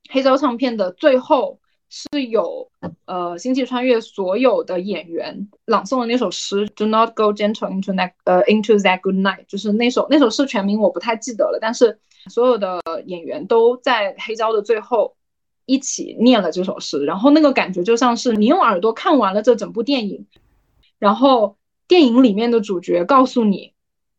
[0.10, 1.60] 黑胶唱片的最后
[1.90, 2.72] 是有
[3.04, 15.14] 呃《星际穿越》所有的演员朗诵的那首诗，Do not go gentle into that 呃 into that good night，就是那首那首诗全名我不太记得了，但是所有的演员都在黑胶的最后。
[15.66, 20.28] 一起念了这首诗，然后那个感觉就像是你用耳朵看完了这整部电影，
[21.00, 21.58] 然后
[21.88, 23.74] 电影里面的主角告诉你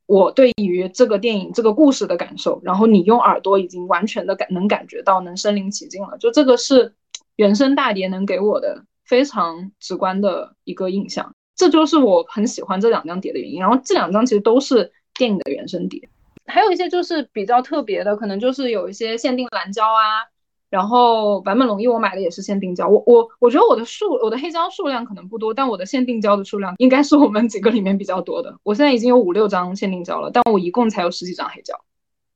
[0.06, 6.16] 我对于这个电影这个故事的感受，然后你用耳朵已经完全的感能感觉到，能身临其境了。
[6.18, 6.94] 就这个是
[7.36, 13.60] 原声大碟能给我的非常直观的一个印象，这就是我很喜欢这两张碟的原因。
[13.60, 16.08] 然后这两张其实都是电影的原声碟，
[16.46, 20.26] 还有一些就是比较特别的，可能就是有一些限定蓝胶啊。
[20.68, 28.58] 然后版本龙一我买的也是限定胶，我我我觉得我的数我的黑胶数量可能不多，但我的限定胶的数量应该是我们几个里面比较多的。
[28.64, 31.72] 我现在已经有五六张限定胶了，但我一共才有十几张黑胶。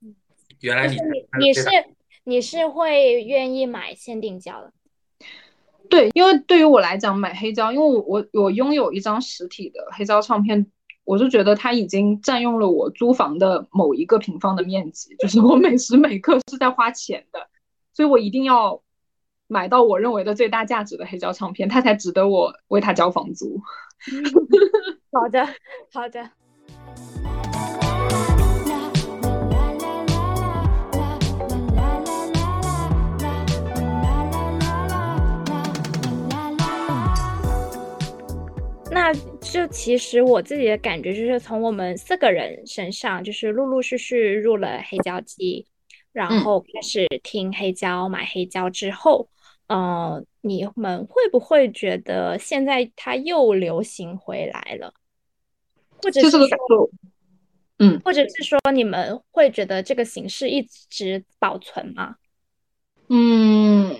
[0.01, 0.15] 嗯，
[0.61, 0.97] 原来你
[1.41, 1.69] 你是
[2.23, 4.73] 你是会愿意买限定胶的？
[5.89, 10.65] 对，因为对于我来讲买黑胶，因为我我我拥有一张实体的黑胶唱片，
[11.03, 17.41] 我就觉得它已经占用了我租房的某一个平方的面积，就是我每时每刻是在花钱的。
[17.93, 18.83] 所以我一定要
[19.47, 23.61] 买到我认为的最大价值的黑胶唱片，它才值得我为它交房租。
[25.13, 25.47] 好的，
[25.93, 26.31] 好的。
[38.93, 45.67] 那就其实我自己的感觉就是从我们四个人身上，就是陆陆续续入了黑胶机，
[46.13, 49.29] 然嗯后开始听黑胶、买黑胶之后，
[49.69, 54.93] 呃，你们会不会觉得现在它又流行回来了？
[56.03, 56.91] 或者就是说，
[57.79, 62.17] 嗯，或者是说你们会觉得这个形式一直保存吗？
[63.09, 63.95] 嗯，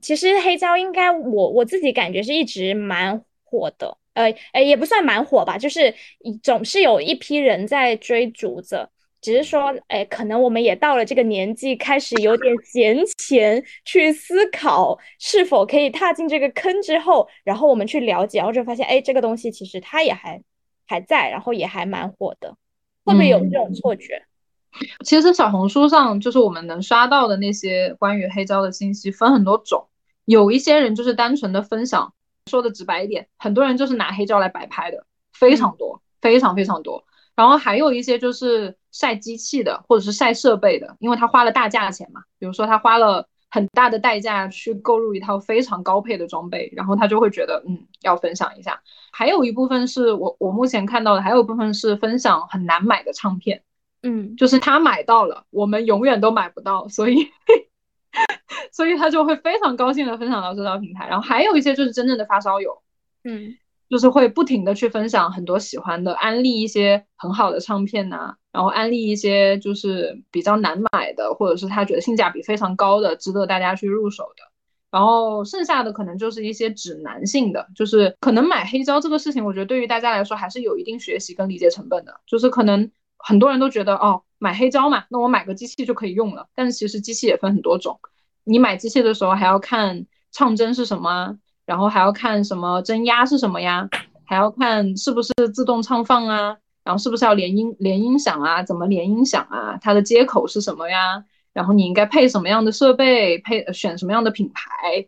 [0.00, 5.94] 其实黑胶应该我我自己感觉是一直蛮火的，呃呃也不算蛮火吧，就是
[6.42, 8.90] 总是有一批人在追逐着，
[9.20, 20.42] 只是说，哎，可能我们也到了这个年纪，开始有点闲钱去思考是否可以踏进这个坑之后，然后我们去了解，然后就发现，哎，这个东西其实它也还
[20.86, 22.56] 还在，然后也还蛮火的，
[23.04, 24.24] 会不会有这种错觉？
[25.04, 29.88] 其实小红书上就是我们能刷到的那些关于黑胶的信息分很多种，
[30.24, 32.14] 有一些人就是单纯的分享，
[32.46, 37.04] 说的直白一点，很多人就是拿黑胶来摆拍的，非常多，非常非常多。
[37.40, 48.82] 然后还有一些就是晒机器的，或者是晒设备的，因为他花了大价钱嘛，比如说他花了很大的代价去购入一套非常高配的装备，然后他就会觉得嗯要分享一下。
[49.10, 53.62] 还有一部分是我我目前看到的，还有一部分是分享很难买的唱片。
[54.02, 57.26] 嗯就是他买到了，我们永远都买不到，所以
[58.70, 61.08] 所以他就会非常高兴的分享到这条平台。
[61.08, 62.82] 然后还有一些就是真正的发烧友，
[63.24, 63.56] 嗯
[63.90, 74.44] 就是会不停的去分享很多喜欢的，安利一些很好的唱片呐、然后安利一些就是比较难买的，或者是他觉得性价比非常高的，值得大家去入手的。
[74.92, 82.20] 然后剩下的可能就是一些指南性的，就是可能买黑胶这个事情，我觉得对于大家来说还是有一定学习跟理解成本的。
[82.26, 86.48] 就是可能很多人都觉得哦，买黑胶嘛，那我买个机器就可以用了。
[86.54, 88.00] 但是其实机器也分很多种，
[88.42, 91.38] 你买机器的时候还要看唱针是什么，
[91.70, 93.88] 然后还要看什么增压是什么呀，
[94.24, 101.24] 还要看是不是自动唱放啊，然后是不是要连音连音响啊，怎么连音响啊，它的接口是什么呀？
[101.52, 105.06] 然后你应该配什么样的设备，配选什么样的品牌，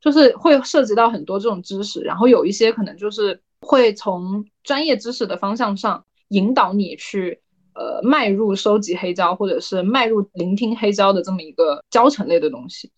[0.00, 2.00] 就是会涉及到很多这种知识。
[2.00, 7.40] 然后有一些可能就是会从专业知识的方向上引导你去
[7.76, 12.90] 呃迈入收集黑胶，或者是迈入聆听黑胶的这么一个教程类的东西。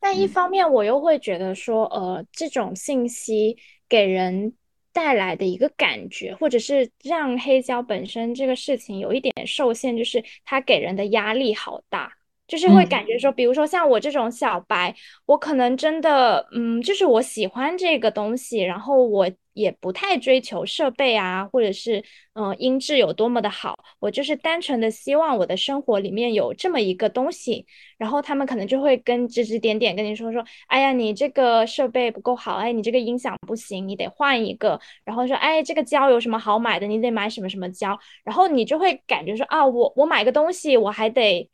[0.00, 3.56] 但一方面，我又会觉得说，呃，这种信息
[3.88, 4.54] 给人
[4.92, 12.14] 带来的一个感觉，或者是让黑胶本身这个事情有一点受限，就是它给人的压力好大，
[12.50, 14.92] 就是会嗯感觉说，比如说像我这种小白，
[15.26, 21.98] 我可能真的，嗯，就是我喜欢这个东西，然后我也不太追求设备啊，或者是
[22.34, 27.64] 嗯、呃音质有多么的好，我就是单纯的希望我的生活里面有这么一个东西。
[27.98, 34.80] 然后他们可能就会跟指指点点跟你说说，哎呀，你这个设备不够好，哎，你这个音响不行，你得换一个。
[35.04, 36.86] 然后说，哎，这个胶有什么好买的？
[36.86, 37.98] 你得买什么什么胶。
[38.24, 41.48] 然后你就会感觉说，啊，我我买个东西，我还得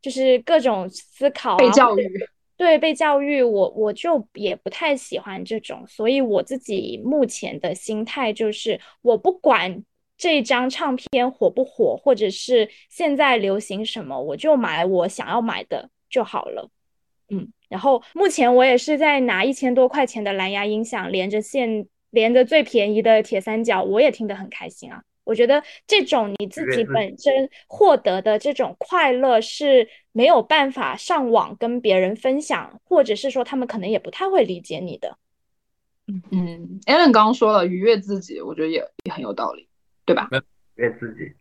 [0.00, 2.10] 就是各种思考啊，被教育，
[2.56, 9.82] 对，被教育，我我就也不太喜欢这种，所以我自己目前的心态就是，我不管
[10.16, 16.68] 这张唱片火不火，或者是现在流行什么，我就买我想要买的就好了。
[17.30, 25.02] 嗯，然后目前我也是在拿一千多块钱的蓝牙音响，连着线，连着最便宜的铁三角，我也听得很开心啊。
[25.30, 35.16] 我觉得这种你自己本身获得的这种快乐是没有办法上网跟别人分享，或者是说他们可能也不太会理解你的。
[36.32, 39.68] 嗯，Allen 刚刚说了愉悦自己，我觉得也也很有道理，
[40.04, 40.28] 对吧？
[40.74, 41.32] 愉悦自己。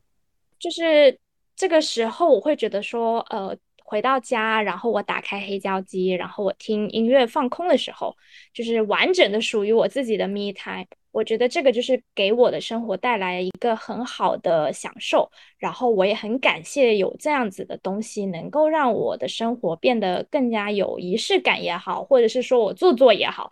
[0.60, 1.18] 就是
[1.56, 3.58] 这个时候，我会觉得说，呃，
[3.90, 8.16] 回到家，然后我打开黑胶机，然后我听音乐放空的时候，
[8.54, 10.86] 就是完整的属于我自己的 me time。
[11.12, 23.52] 我觉得这个就是给我的生活带来一个很好的享受，然后我也很感谢有这样子的东西，能够让我的生活变得更加有仪式感也好，或者是说我做作也好，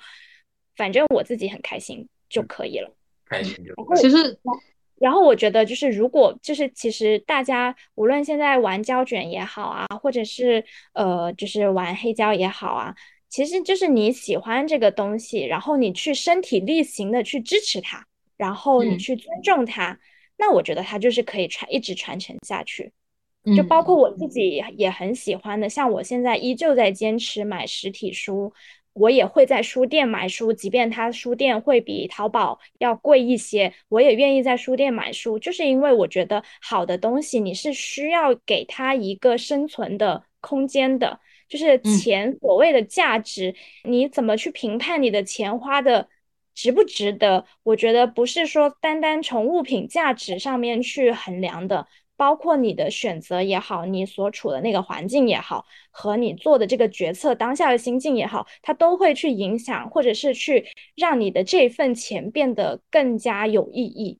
[0.75, 2.91] 反正我自己很开心就可以了。
[3.25, 4.39] 开心就其实
[4.99, 10.63] 然后我觉得，就是如果就是其实大家无论现在玩胶卷也好啊，或者是
[10.93, 12.95] 呃就是玩黑胶也好啊，
[13.29, 18.05] 其实就是你喜欢这个东西，然后你去身体力行的去支持它，
[18.37, 19.99] 然后你嗯去尊重它，
[20.37, 22.91] 那我觉得它就是可以传一直传承下去。
[23.43, 28.51] 嗯就包括我自己也也很喜欢的，像我现在依旧在坚持买实体书，
[28.97, 43.53] 我也会在书店买书，即便它书店会比淘宝要贵一些，我也愿意在书店买书，就是因为我觉得好的东西你是需要给它一个生存的空间的，就是嗯钱所谓的价值，
[43.83, 46.09] 你怎么去评判你的钱花的
[46.55, 47.45] 值不值得？
[47.63, 51.87] 我觉得不是说单单从物品价值上面去衡量的，
[52.17, 60.65] 包括你的选择也好，你所处的那个环境也好，和你做的这个决策当下的心境也好，它都会去影响，或者是去
[60.95, 64.19] 让你的这份钱变得更加有意义。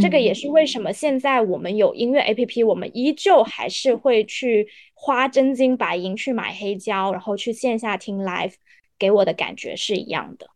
[0.00, 8.52] 这个也是为什么现在我们有音乐 APP，我们依旧还是会去花真金白银去买黑胶，然后去线下听 live，
[8.96, 10.48] 给我的感觉是一样的。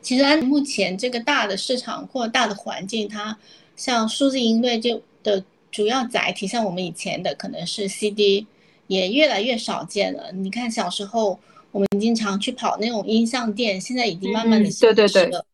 [0.00, 3.36] 其实按目前这个大的市场或大的环境，它
[3.74, 5.44] 像数字音乐就的
[5.76, 8.46] 主要载体，像我们以前的可能是 CD，
[8.86, 10.32] 也越来越少见了。
[10.32, 11.38] 你看小时候
[11.70, 15.44] 我们经常去跑那种音像店，现在已经慢慢的嗯对对对了。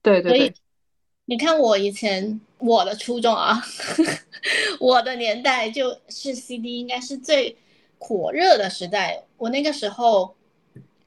[0.00, 0.54] 对对所以对，
[1.24, 3.60] 你看我以前我的初中啊，
[4.78, 7.56] 我的年代就是 CD 应该是最
[7.98, 9.24] 火热的时代。
[9.36, 10.36] 我那个时候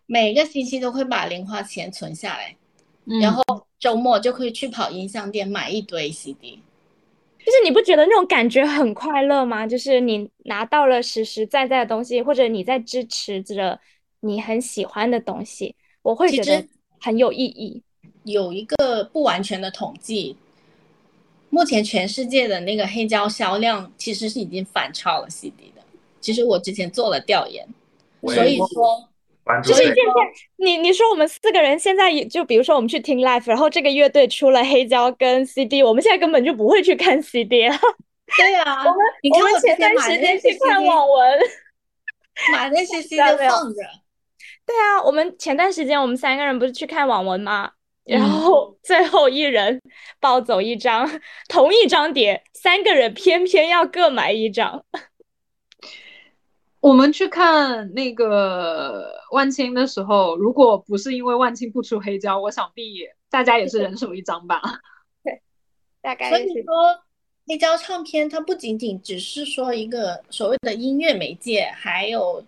[0.05, 2.57] 每个星期都会把零花钱存下来，
[3.05, 3.41] 嗯然后
[3.79, 6.59] 周末就可以去跑音像店买一堆 CD。
[7.45, 9.67] 就是你不觉得那种感觉很快乐吗？
[9.67, 13.79] 就是你拿到了实实在在的东西，或者你在支持着
[14.21, 16.67] 你很喜欢的东西，我会觉得
[16.99, 17.83] 很有意义。
[18.23, 20.35] 有一个不完全的统计，
[21.51, 25.83] 目前全世界的那个黑胶销量其实是已经反超了 CD 的。
[26.19, 27.63] 其实我之前做了调研，
[28.23, 29.07] 所以说
[29.45, 29.95] 关注这所以说
[30.57, 37.77] 你你说我们四个人现在也就比如说我们去听 live，然后这个乐队出了黑胶跟 CD，我们现在根本就不会去看 CD 了。
[38.37, 38.97] 对啊， 我们
[39.31, 41.39] 看我们前段时间去看网文。
[42.51, 43.81] 买那些 CD 放着。
[44.65, 47.71] 对啊，我们前段时间我们三个人不是去看网文吗？
[48.03, 49.81] 然嗯后最后一人
[50.19, 51.09] 抱走一张，
[51.47, 54.83] 同一张碟，三个人偏偏要各买一张。
[56.85, 64.61] 我们去看那个万青的时候，如果不是因为万青不出黑胶，我想必大家也是人手一张吧。
[65.25, 65.41] 对
[65.99, 67.01] 大概所是以说，
[67.47, 72.43] 黑胶唱片它不仅仅只是说一个所谓的音乐媒介，还有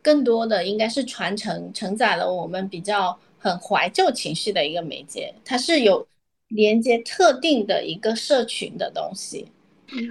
[0.00, 5.34] 更多的应该是传承，承载了我们比较很怀旧情绪的一个媒介。
[5.44, 6.06] 它是有
[6.46, 9.48] 连接特定的一个社群的东西。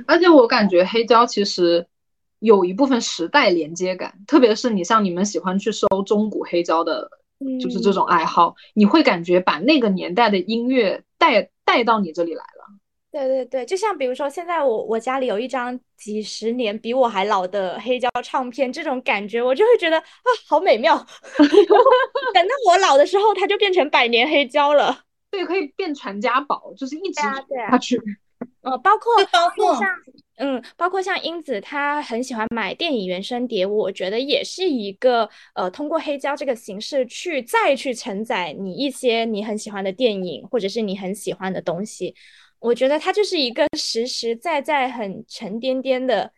[0.05, 1.87] 而且我感觉黑胶其实
[2.39, 7.09] 有一部分时代连接感，特别是你像你们喜欢去收中古黑胶的，
[7.61, 12.65] 就是这种爱好，你会感觉把那个年代的音乐带带到你这里来了。
[13.11, 20.95] 对对对，就像比如说，现在我我家里有一张几十年比我还老的黑胶唱片，这种感觉我就会觉得啊，好美妙。
[21.37, 24.99] 等到我老的时候，它就变成百年黑胶了。
[25.31, 27.99] 对，可以变传家宝，就是一直对啊对啊下去。
[28.61, 29.87] 呃，包括包括像
[30.37, 42.15] 嗯，包括像英子，她很喜欢买电影原声碟，我觉得也是一个呃，通过黑胶这个形式去再去承载你一些你很喜欢的电影，或者是你很喜欢的东西。
[42.59, 46.31] 我觉得它就是一个实实在在、很沉甸甸的，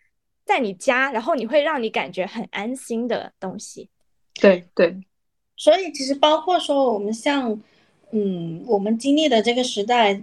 [0.46, 3.90] 在你家，然后你会让你感觉很安心的东西。
[4.40, 4.96] 对对，
[5.58, 7.60] 所以其实包括说我们像，
[8.12, 10.22] 嗯，我们经历的这个时代，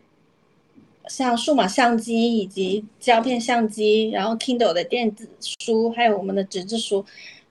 [1.08, 5.28] 像数码相机以及胶片相机，然后 Kindle 的电子
[5.60, 7.04] 书，还有我们的纸质书，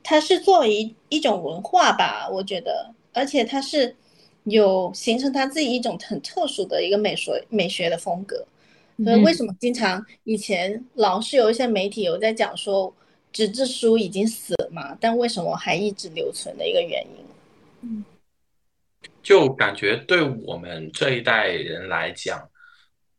[0.03, 3.95] 它是作为一一种文化吧，我觉得，而且它是
[4.43, 8.45] 有形成它自己一种很特殊的一个美学美学的风格。
[9.03, 12.91] 所以为什么经常以前老是有一些媒体有在讲说
[13.31, 17.05] 纸质书已经死了嘛，但为什么还一直留存的一个原
[17.81, 18.03] 因？
[19.21, 22.49] 就感觉对我们这一代人来讲，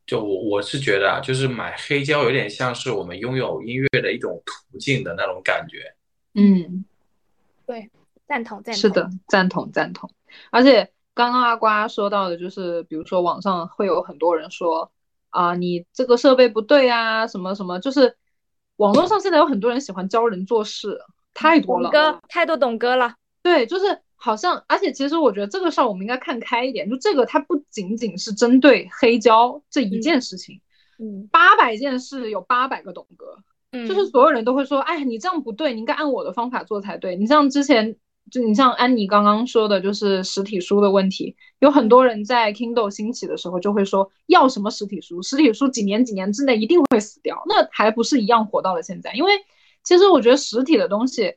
[0.09, 5.95] 就我我是觉得啊，就是买黑胶有点像是我们拥有音乐的一种途径的那种感觉。
[6.33, 6.87] 嗯，
[7.67, 7.91] 对
[8.27, 8.81] 赞同，赞同。
[8.81, 10.11] 是的，赞同赞同。
[10.51, 14.91] 而且刚刚阿瓜说到的，就是比如说网上会有很多人说
[15.29, 18.17] 啊，你这个设备不对啊，什么什么，就是
[18.77, 20.99] 网络上现在有很多人喜欢教人做事，
[21.35, 21.91] 太多了。
[21.91, 23.15] 董哥，太多懂哥了。
[23.43, 30.61] 对，就是好像，而且其实我觉得这个事儿我们应该看开一点，就这个它不仅仅是针对黑胶这一件事情，
[30.99, 33.39] 嗯八百件事有八百个董哥，
[33.71, 37.15] 嗯，就是所有人都会说，哎，你这样不对，你应该按我的方法做才对。
[37.15, 37.95] 你像之前，
[38.29, 45.23] 就你像安妮刚刚说的，就是实体书的问题，有很多人在 Kindle 兴起的时候就会说，要什么实体书？
[45.23, 49.13] 实体书几年几年之内一定会死掉，那还不是一样活到了现在？
[49.15, 49.33] 因为
[49.85, 51.37] 其实我觉得实体的东西。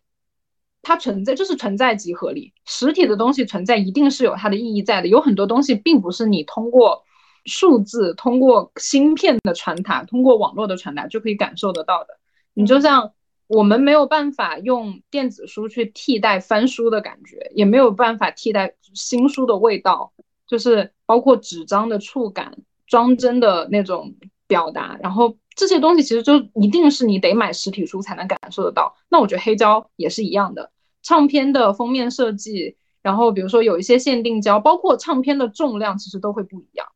[0.82, 5.08] 它存在就是存在即合理，实体的东西存在一定是有它的意义在的。
[5.08, 7.03] 有很多东西并不是你通过
[7.45, 12.18] 数字、通过芯片的传达、通过网络的传达就可以感受得到的。
[12.53, 13.14] 你就像
[13.48, 20.14] 我们没有办法用电子书去替代翻书的感觉，也没有办法替代新书的味道。
[20.48, 24.14] 就是包括纸张的触感、装帧的那种
[24.48, 28.95] 表达，然后这些东西其实就一定是你得买实体书才能感受得到。
[29.10, 30.72] 那我觉得黑胶也是一样的，
[31.03, 36.88] 唱片的封面设计，然后比如说有一些限定胶，包括唱片的重量其实都会不一样。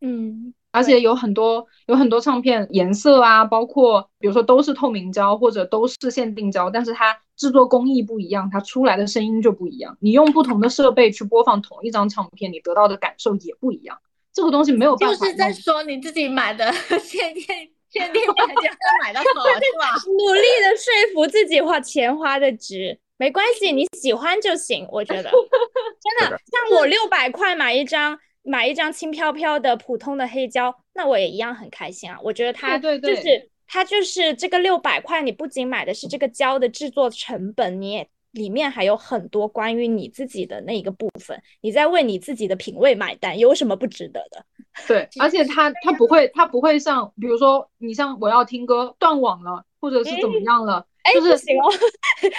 [0.00, 9.96] 嗯，而且有很多有很多唱片颜色啊，包括比如说都是透明胶或者都是限定胶，但是它制作工艺不一样，它出来的声音就不一样。
[10.00, 13.98] 你用不同的设备去播放同一张唱片，你得到的感受也不一样。
[14.32, 16.72] 这个东西没有办法就是在说你自己买的
[17.02, 17.44] 限定
[17.90, 18.72] 限定版就要
[19.02, 19.34] 买到手是
[19.78, 19.94] 吧？
[20.06, 24.86] 努力的说服自己花钱花的值，没关系，你喜欢就行。
[24.90, 32.18] 我觉得真的，像我六百块买一张买一张轻飘飘的普通的黑胶，那我也一样很开心啊。
[32.22, 44.44] 我觉得它对对对就是它就是这个六百块，你不仅买的是这个胶的制作成本，你也里面还有很多关于你自己的那一个部分，你在为你自己的品味买单，有什么不值得的？
[44.86, 51.68] 对，而且它它不会它不会像比如说你像我要听歌断网了，或者是怎么样了，哎，就是不行哦，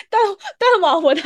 [0.09, 0.21] 断
[0.57, 1.21] 断网，我的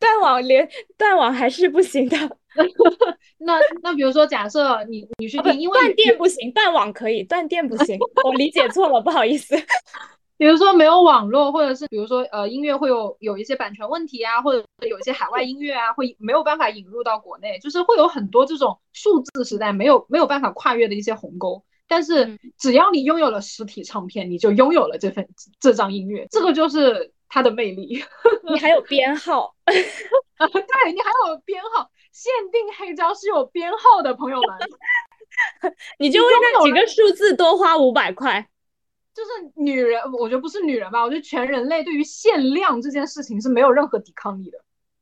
[0.00, 0.68] 断网连
[0.98, 2.16] 断网还是不行的。
[3.38, 9.54] 那那比如说假设你你去听，因为断电不行，断网可以，断电不行，我理解错了，不好意思。
[10.36, 21.62] 比如说没有网络，或者是比如说呃音乐会有有一些版权问题啊，或者有一些海外音乐啊，会没有办法引入到国内，就是会有很多这种数字时代没有没有办法跨越的一些鸿沟。
[21.86, 25.28] 但是嗯只要你拥有了实体唱片，你就拥有了这份
[25.60, 28.02] 这张音乐，这个就是它的魅力。
[28.50, 34.58] 你还有编号， 对你还有编号，限定黑胶是有编号的，朋友们。
[35.98, 38.48] 你就为那几个数字多花五百块。
[39.14, 44.58] 就是女人，我觉得不是女人吧，我觉得全人类对于限量这件事情是没有任何抵抗力的。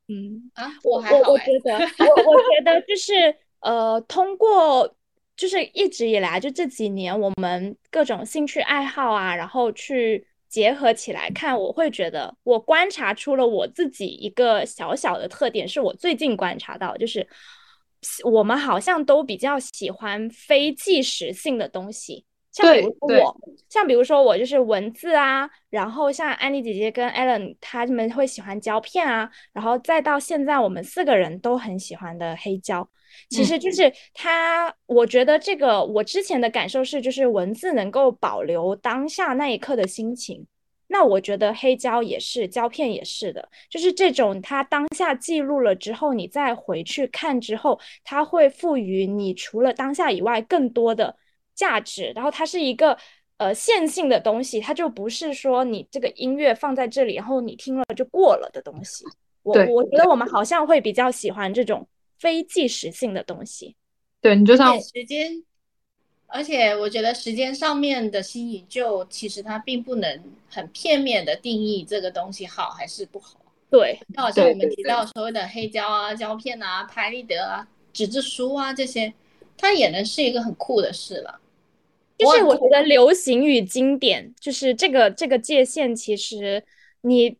[0.08, 4.94] 嗯，啊，我还好哎、我觉得， 我我觉得就是呃，通过
[5.36, 17.26] 就是一直以来就这几年我们各种兴趣爱好啊，然后去结合起来看，我会觉得我观察出了我自己一个小小的特点，是我最近观察到，就是
[18.24, 22.26] 我们好像都比较喜欢非即时性的东西。
[22.52, 23.36] 像比如说我，
[23.68, 32.86] 像比如说我就是文字啊，然后像安妮姐姐跟 Alan 他们会喜欢胶片啊，然后再到现在我们四个人都很喜欢的黑胶，
[33.30, 40.46] 其实就是它，我觉得这个我之前的感受是，就是文字能够保留当下那一刻的心情。
[40.88, 51.16] 那我觉得黑胶也是，胶片也是的，就是这种它当下记录了之后，你再回去看之后，它会赋予你除了当下以外更多的
[51.54, 52.96] 价值，然后它是一个
[53.36, 59.04] 呃线性的东西，它就不是说你这个音乐放在这里，然后你听了就过了的东西。
[59.42, 61.88] 我我觉得我们好像会比较喜欢这种
[62.18, 63.74] 非即时性的东西。
[64.20, 65.42] 对你就像时间，
[66.28, 73.40] 而且我觉得时间上面的新颖就其实它并不能很片面的定义这个东西好还是不好。
[73.68, 79.12] 对，就好像我们提到所谓的黑胶啊、胶片啊、拍立得啊、纸质书啊这些，
[79.56, 81.40] 它也能是一个很酷的事了。
[82.24, 86.62] 就是我觉得流行与经典，就是这个这个界限，其实
[87.02, 87.36] 你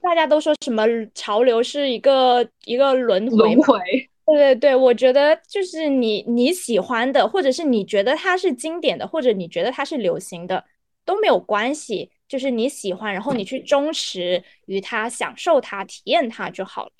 [0.00, 0.84] 大家都说什么
[1.14, 3.78] 潮流是一个一个轮回，轮回，
[4.26, 10.64] 对对对，我觉得就是你你喜欢的，或者是你觉得它是经典的，或者你觉得它是流行的，
[11.04, 12.10] 都没有关系。
[12.26, 16.92] 就是你喜欢，然后你去忠实于它，享受它，体验它就好了。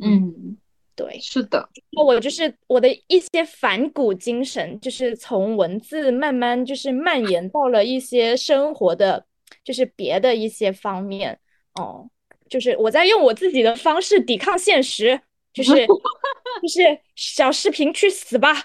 [0.00, 0.56] 嗯，
[0.96, 9.26] 对，是的，我就是我的一些反骨精神，就是从文字慢慢就是蔓延到了一些生活的，
[9.64, 11.40] 就是别的一些方面。
[11.74, 12.08] 哦，
[12.48, 15.20] 就是我在用我自己的方式抵抗现实，
[15.52, 15.72] 就是
[16.62, 18.54] 就是小视频去死吧，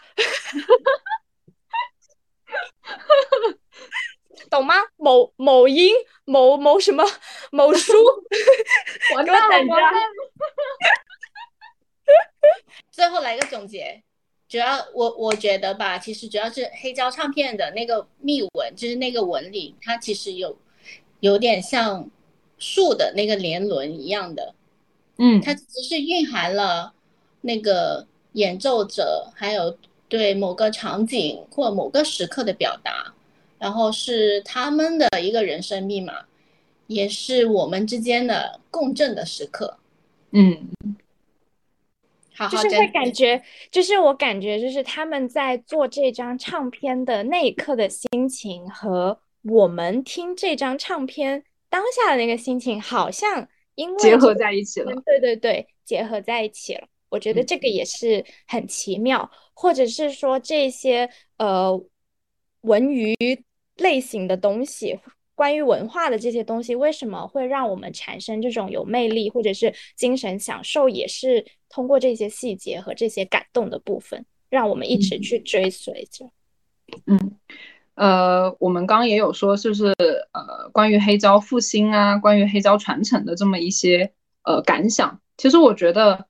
[4.52, 4.76] 懂吗？
[4.98, 5.96] 某某音
[6.26, 7.04] 某某什么
[7.52, 7.94] 某书，
[9.16, 9.34] 我等着。
[12.92, 14.02] 最后来个总结，
[14.48, 20.58] 主要我我觉得吧，其实主要是黑胶唱片的那个密文，就是那个纹理，它其实有
[21.20, 22.10] 有点像
[22.58, 24.54] 树的那个年轮一样的，
[25.18, 26.94] 嗯，它只是蕴含了
[27.42, 29.78] 那个演奏者还有
[30.08, 33.14] 对某个场景或某个时刻的表达，
[33.60, 36.26] 然后是他们的一个人生密码，
[36.88, 39.78] 也是我们之间的共振的时刻。
[40.32, 40.70] 嗯，
[42.40, 53.46] 好好就是会感觉，就是我感觉，就是他们在做这张唱片的那一刻的心情，和我们听这张唱片当下的那个心情，好像
[53.76, 54.94] 因为结合在一起了。
[55.06, 56.88] 对对对，结合在一起了。
[57.10, 61.10] 我觉得这个也是很奇妙，或者是说这些
[61.40, 61.78] 呃
[62.62, 63.18] 文娱
[63.76, 64.98] 类型的东西，
[65.40, 76.30] 关于文化的这些东西，为什么会让我们产生这种有魅力或者是精神享受，也是通过这些细节和这些感动的部分，让我们一直去追随着。
[77.06, 77.18] 嗯，
[77.96, 79.96] 呃，我们刚刚也有说，就是
[80.34, 84.12] 呃，关于黑胶复兴啊，关于黑胶传承的这么一些
[84.44, 85.22] 呃感想。
[85.38, 86.28] 其实我觉得，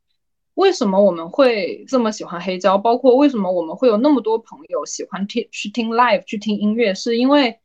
[0.53, 7.57] 为什么我们会这么喜欢黑胶，包括为什么我们会有那么多朋友喜欢听去听 live 去听音乐，是因为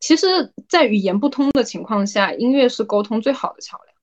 [0.00, 3.94] 其实，在语言不通的情况下，音乐是沟通最好的桥梁。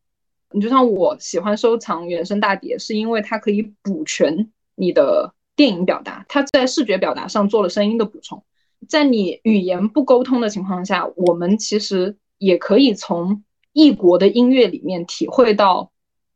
[0.52, 5.34] 你就像我喜欢收藏原声大碟，是因为它可以补全你的。
[5.58, 8.44] 电影表达，它在视觉表达上做了声音的补充。
[8.88, 13.44] 在你语言不沟通的情况下，我们其实也可以从
[13.74, 15.92] 异国的音乐里面体会到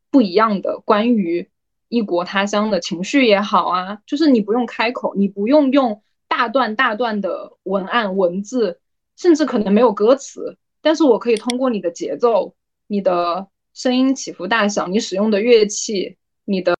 [0.09, 1.47] 不一样的关于
[1.87, 3.99] 异国他乡的情绪也好啊。
[4.07, 8.79] 就是你不用开口，你不用用大段大段的文案文字，
[9.21, 12.55] 甚至可能没有歌词，但是我可以通过你的节奏、
[12.87, 16.75] 你的声音起伏大小、你使用的乐器、你的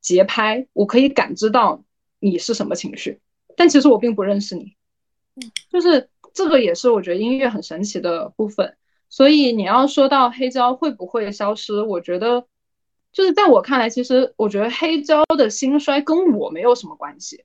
[0.00, 1.82] 节拍，我可以感知到。
[2.18, 3.20] 你是什么情绪？
[3.56, 4.74] 但其实我并不认识你，
[5.70, 8.74] 就是这个也是我觉得音乐很神奇的部分。
[9.10, 12.46] 所以你要说到黑胶会不会消失，我觉得
[13.12, 17.44] 就是在我看来，其实我觉得黑胶的兴衰跟我没有什么关系，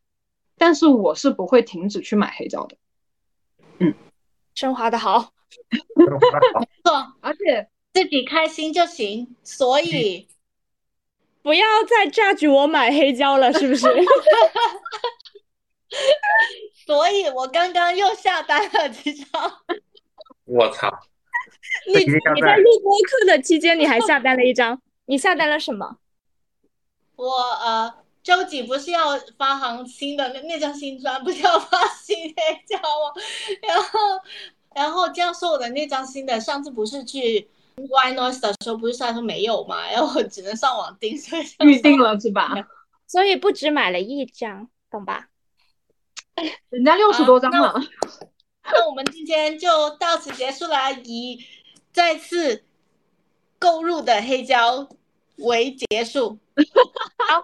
[0.57, 2.77] 但是我是不会停止去买黑胶的。
[4.51, 5.31] 嗯，升华的好，
[5.95, 6.05] 没
[6.83, 10.27] 错，而且自己开心就行，所以。
[11.43, 13.87] 不要再 judge 我买黑胶了，是不是？
[16.85, 19.51] 所以我刚刚又下单了几张。
[20.45, 20.87] 我操！
[21.87, 24.79] 你你在录播课的期间，你还下单了一张？
[25.05, 25.97] 你下单了什么？
[27.15, 27.91] 我呃，
[28.23, 33.21] 周几不是要发行新的那那张新专，不是要发新黑胶吗？
[33.61, 33.99] 然后
[34.75, 37.49] 然后这样说我的那张新的，上次不是去。
[37.77, 42.53] Y Noise 的时候不是他说没有嘛，然后只能上网订，所以预定了是吧？
[43.07, 45.29] 所以不止买了一张，懂吧？
[46.69, 47.73] 人家六十多张了。
[48.65, 51.43] 那我们今天就到此结束了，以
[51.91, 52.65] 再次
[53.57, 54.87] 购入的黑胶
[55.37, 56.37] 为结束。
[57.29, 57.41] 好，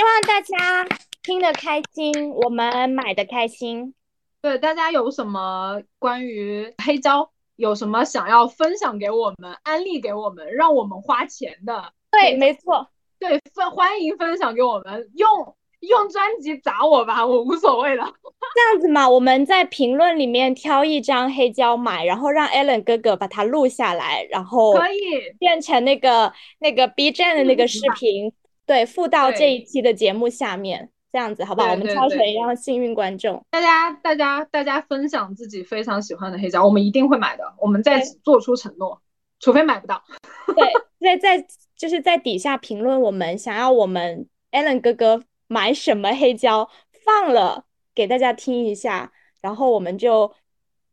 [0.00, 0.88] 希望大家
[1.22, 3.92] 听得开心，我们买的开心。
[4.40, 7.30] 对，大家有什么关于黑胶？
[7.56, 11.92] 有什么想要分享给我们、安利给我们、让我们花钱的？
[12.10, 18.02] 对，没错，对，分欢迎分享给我们，用用专辑砸我吧，我无所谓的。
[18.56, 24.98] 这样子嘛，我们在评论里面挑一张黑胶买，然后让 Allen 哥哥把它录下来，然后可以
[25.38, 28.32] 变成那个那个 B 站的那个视频，
[28.70, 30.90] 对，附到这一期的节目下面。
[31.10, 31.72] 这样子好不好？
[31.72, 33.44] 我们挑选一样幸运观众。
[33.50, 37.42] 大家，大家，大家分享自己非常喜欢的黑胶，我们一定会买的。
[37.58, 39.02] 我们在做出承诺，
[39.40, 40.00] 除非买不到。
[40.54, 46.70] 对，在在就是在底下评论，我们想要我们 Allen 哥哥买什么黑胶，
[47.04, 49.10] 放了给大家听一下，
[49.40, 50.32] 然后我们就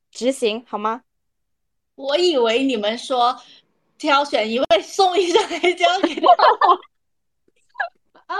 [0.09, 1.03] 执行好吗？
[1.93, 3.39] 我以为你们说
[3.99, 6.21] 挑选一位送一张黑胶给他。
[8.27, 8.35] 啊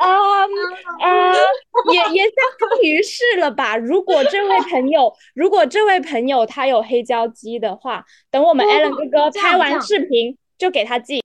[0.00, 0.44] 啊
[1.00, 1.34] 啊！
[1.92, 3.76] 也也相当于是了吧？
[3.76, 11.20] 如果这位朋友，如果这位朋友他有黑胶机的话，等我们 Allen 哥哥拍完视频就给他寄。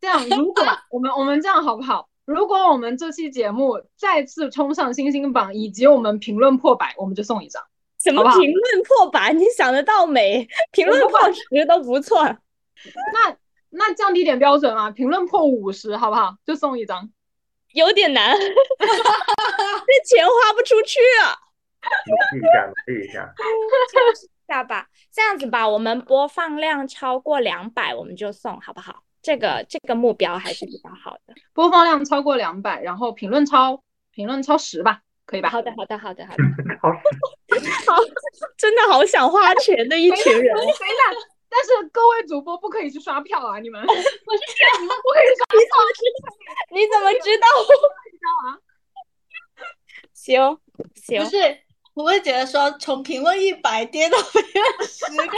[0.00, 2.08] 这样，如果我们我们这样好不好？
[2.24, 7.62] 如果我们这期节目再次冲上星星榜，以及我们评论破百，我们就送一张。
[8.02, 9.32] 什么评论破百？
[9.32, 10.48] 你想得到没？
[10.72, 12.24] 评论破十都不错。
[13.12, 13.36] 那。
[13.78, 16.36] 那降低点标准啊，评论破五十，好不好？
[16.46, 17.10] 就送一张，
[17.74, 18.46] 有点难， 这
[20.04, 21.36] 钱花不出去啊。
[22.06, 23.34] 努力一下，努力一下，
[24.48, 24.88] 下吧。
[25.12, 29.02] 这样子吧，我们播放量超过两百，我们就送，好不好？
[29.22, 31.34] 这个这个目标还是比较好的。
[31.52, 35.50] 播放量超过两百，然后评论超评论超十吧，可以吧？
[35.50, 36.42] 好的，好的，好的，好的。
[36.80, 36.88] 好，
[37.94, 38.02] 好，
[38.56, 40.54] 真的好想花钱的一群人。
[40.54, 40.76] 等一下。
[41.48, 43.58] 但是各位主播不可以去刷票啊！
[43.58, 44.00] 你们， 我是
[44.80, 45.56] 你们不可以刷票。
[46.72, 47.46] 你怎么知道？
[48.04, 48.58] 你知道啊？
[50.12, 50.58] 行
[50.94, 51.60] 行，不是，
[51.94, 55.12] 我会觉得说从评论一百跌到评论十个，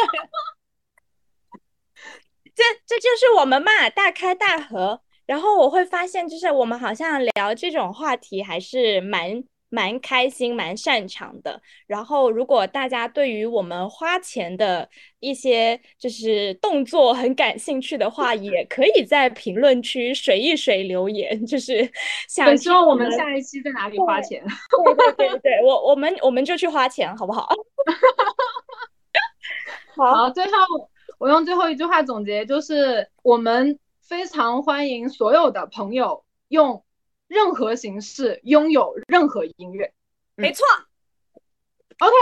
[2.54, 5.02] 这这就是我们嘛，大开大合。
[5.26, 11.60] 然后我会发现，就是我们好像聊这种话题还是蛮蛮开心、蛮擅长的。
[11.86, 14.88] 然后，如果大家对于我们花钱的
[15.20, 21.88] 一些就是动作很感兴趣的话，也可以在评论区水一水留言，就是
[22.28, 24.42] 想对，希望我们下一期在哪里花钱。
[24.84, 27.48] 对对对对对，我我们我们就去花钱，好不好？
[29.96, 30.52] 好，好，最后
[31.18, 36.82] 我用最后一句话总结，就是我们非常欢迎所有的朋友用
[37.28, 39.92] 任何形式拥有任何音乐。
[40.34, 40.66] 没错
[41.98, 42.12] ，OK，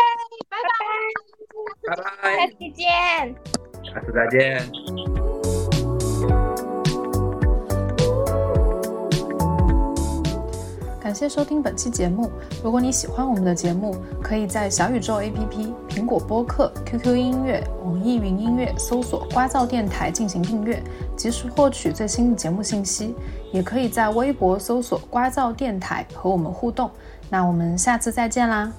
[0.48, 0.58] 拜
[1.86, 1.96] 拜。
[1.96, 3.34] 拜下次再见。
[3.84, 5.35] 下次再见。
[11.06, 12.28] 感谢收听本期节目。
[12.64, 20.82] 如果你喜欢我们的节目，可以在小宇宙 APP、苹果播客、QQ 音乐、网易云音乐搜索“瓜噪电台”进行订阅，
[21.16, 23.14] 及时获取最新的节目信息。
[23.52, 26.90] 也可以在微博搜索“瓜噪电台”和我们互动。
[27.30, 28.72] 那我们下次再见啦！